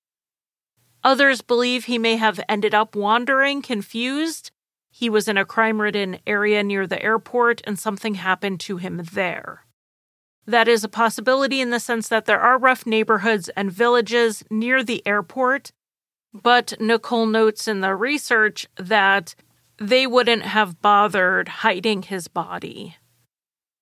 [1.04, 4.50] Others believe he may have ended up wandering, confused.
[4.96, 9.02] He was in a crime ridden area near the airport and something happened to him
[9.14, 9.66] there.
[10.46, 14.84] That is a possibility in the sense that there are rough neighborhoods and villages near
[14.84, 15.72] the airport,
[16.32, 19.34] but Nicole notes in the research that
[19.80, 22.98] they wouldn't have bothered hiding his body.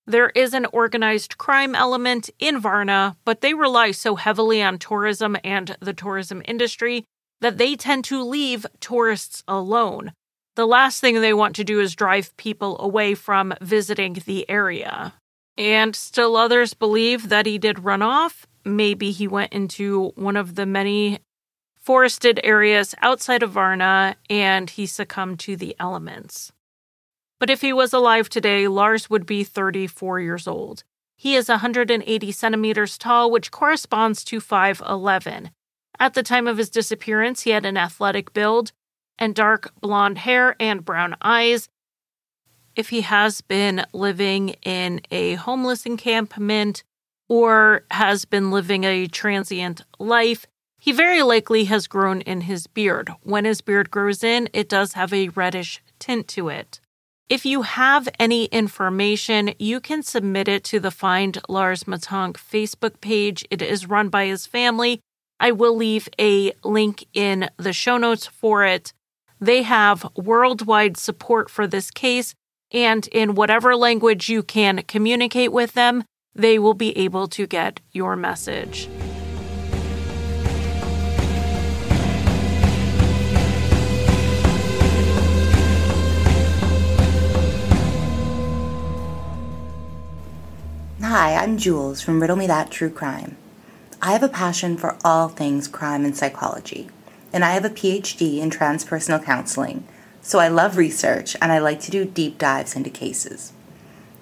[0.06, 5.36] There is an organized crime element in Varna, but they rely so heavily on tourism
[5.44, 7.04] and the tourism industry
[7.42, 10.14] that they tend to leave tourists alone.
[10.54, 15.14] The last thing they want to do is drive people away from visiting the area.
[15.56, 18.46] And still others believe that he did run off.
[18.64, 21.20] Maybe he went into one of the many
[21.76, 26.52] forested areas outside of Varna, and he succumbed to the elements.
[27.40, 30.84] But if he was alive today, Lars would be 34 years old.
[31.16, 35.50] He is 180 centimeters tall, which corresponds to 5'11.
[35.98, 38.72] At the time of his disappearance, he had an athletic build
[39.22, 41.68] and dark blonde hair and brown eyes.
[42.74, 46.82] If he has been living in a homeless encampment
[47.28, 50.44] or has been living a transient life,
[50.80, 53.12] he very likely has grown in his beard.
[53.22, 56.80] When his beard grows in, it does have a reddish tint to it.
[57.28, 63.00] If you have any information, you can submit it to the Find Lars Mittank Facebook
[63.00, 63.44] page.
[63.52, 64.98] It is run by his family.
[65.38, 68.92] I will leave a link in the show notes for it.
[69.42, 72.36] They have worldwide support for this case,
[72.70, 77.80] and in whatever language you can communicate with them, they will be able to get
[77.90, 78.88] your message.
[91.00, 93.36] Hi, I'm Jules from Riddle Me That True Crime.
[94.00, 96.90] I have a passion for all things crime and psychology,
[97.32, 99.86] and I have a PhD in transpersonal counseling,
[100.20, 103.52] so I love research and I like to do deep dives into cases.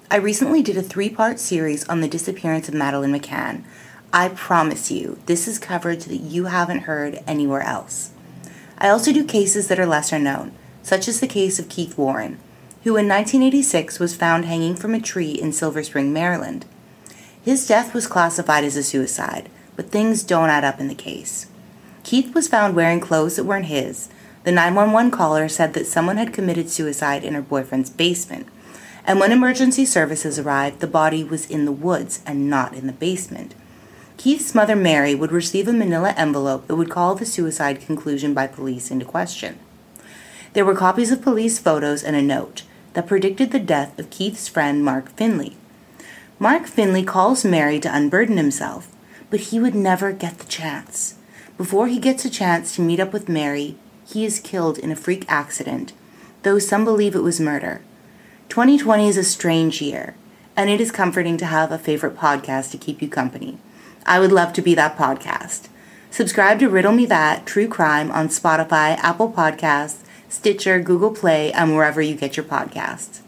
[0.09, 3.63] I recently did a three part series on the disappearance of Madeleine McCann.
[4.11, 8.11] I promise you, this is coverage that you haven't heard anywhere else.
[8.77, 10.53] I also do cases that are lesser known,
[10.83, 12.39] such as the case of Keith Warren,
[12.83, 16.65] who in 1986 was found hanging from a tree in Silver Spring, Maryland.
[17.41, 21.45] His death was classified as a suicide, but things don't add up in the case.
[22.03, 24.09] Keith was found wearing clothes that weren't his.
[24.43, 28.47] The 911 caller said that someone had committed suicide in her boyfriend's basement.
[29.05, 32.93] And when emergency services arrived, the body was in the woods and not in the
[32.93, 33.55] basement.
[34.17, 38.45] Keith's mother, Mary, would receive a manila envelope that would call the suicide conclusion by
[38.45, 39.57] police into question.
[40.53, 44.47] There were copies of police photos and a note that predicted the death of Keith's
[44.47, 45.55] friend, Mark Finley.
[46.39, 48.93] Mark Finley calls Mary to unburden himself,
[49.29, 51.15] but he would never get the chance.
[51.61, 53.75] Before he gets a chance to meet up with Mary,
[54.07, 55.93] he is killed in a freak accident,
[56.41, 57.81] though some believe it was murder.
[58.49, 60.15] 2020 is a strange year,
[60.55, 63.59] and it is comforting to have a favorite podcast to keep you company.
[64.07, 65.67] I would love to be that podcast.
[66.09, 69.99] Subscribe to Riddle Me That True Crime on Spotify, Apple Podcasts,
[70.29, 73.19] Stitcher, Google Play, and wherever you get your podcasts.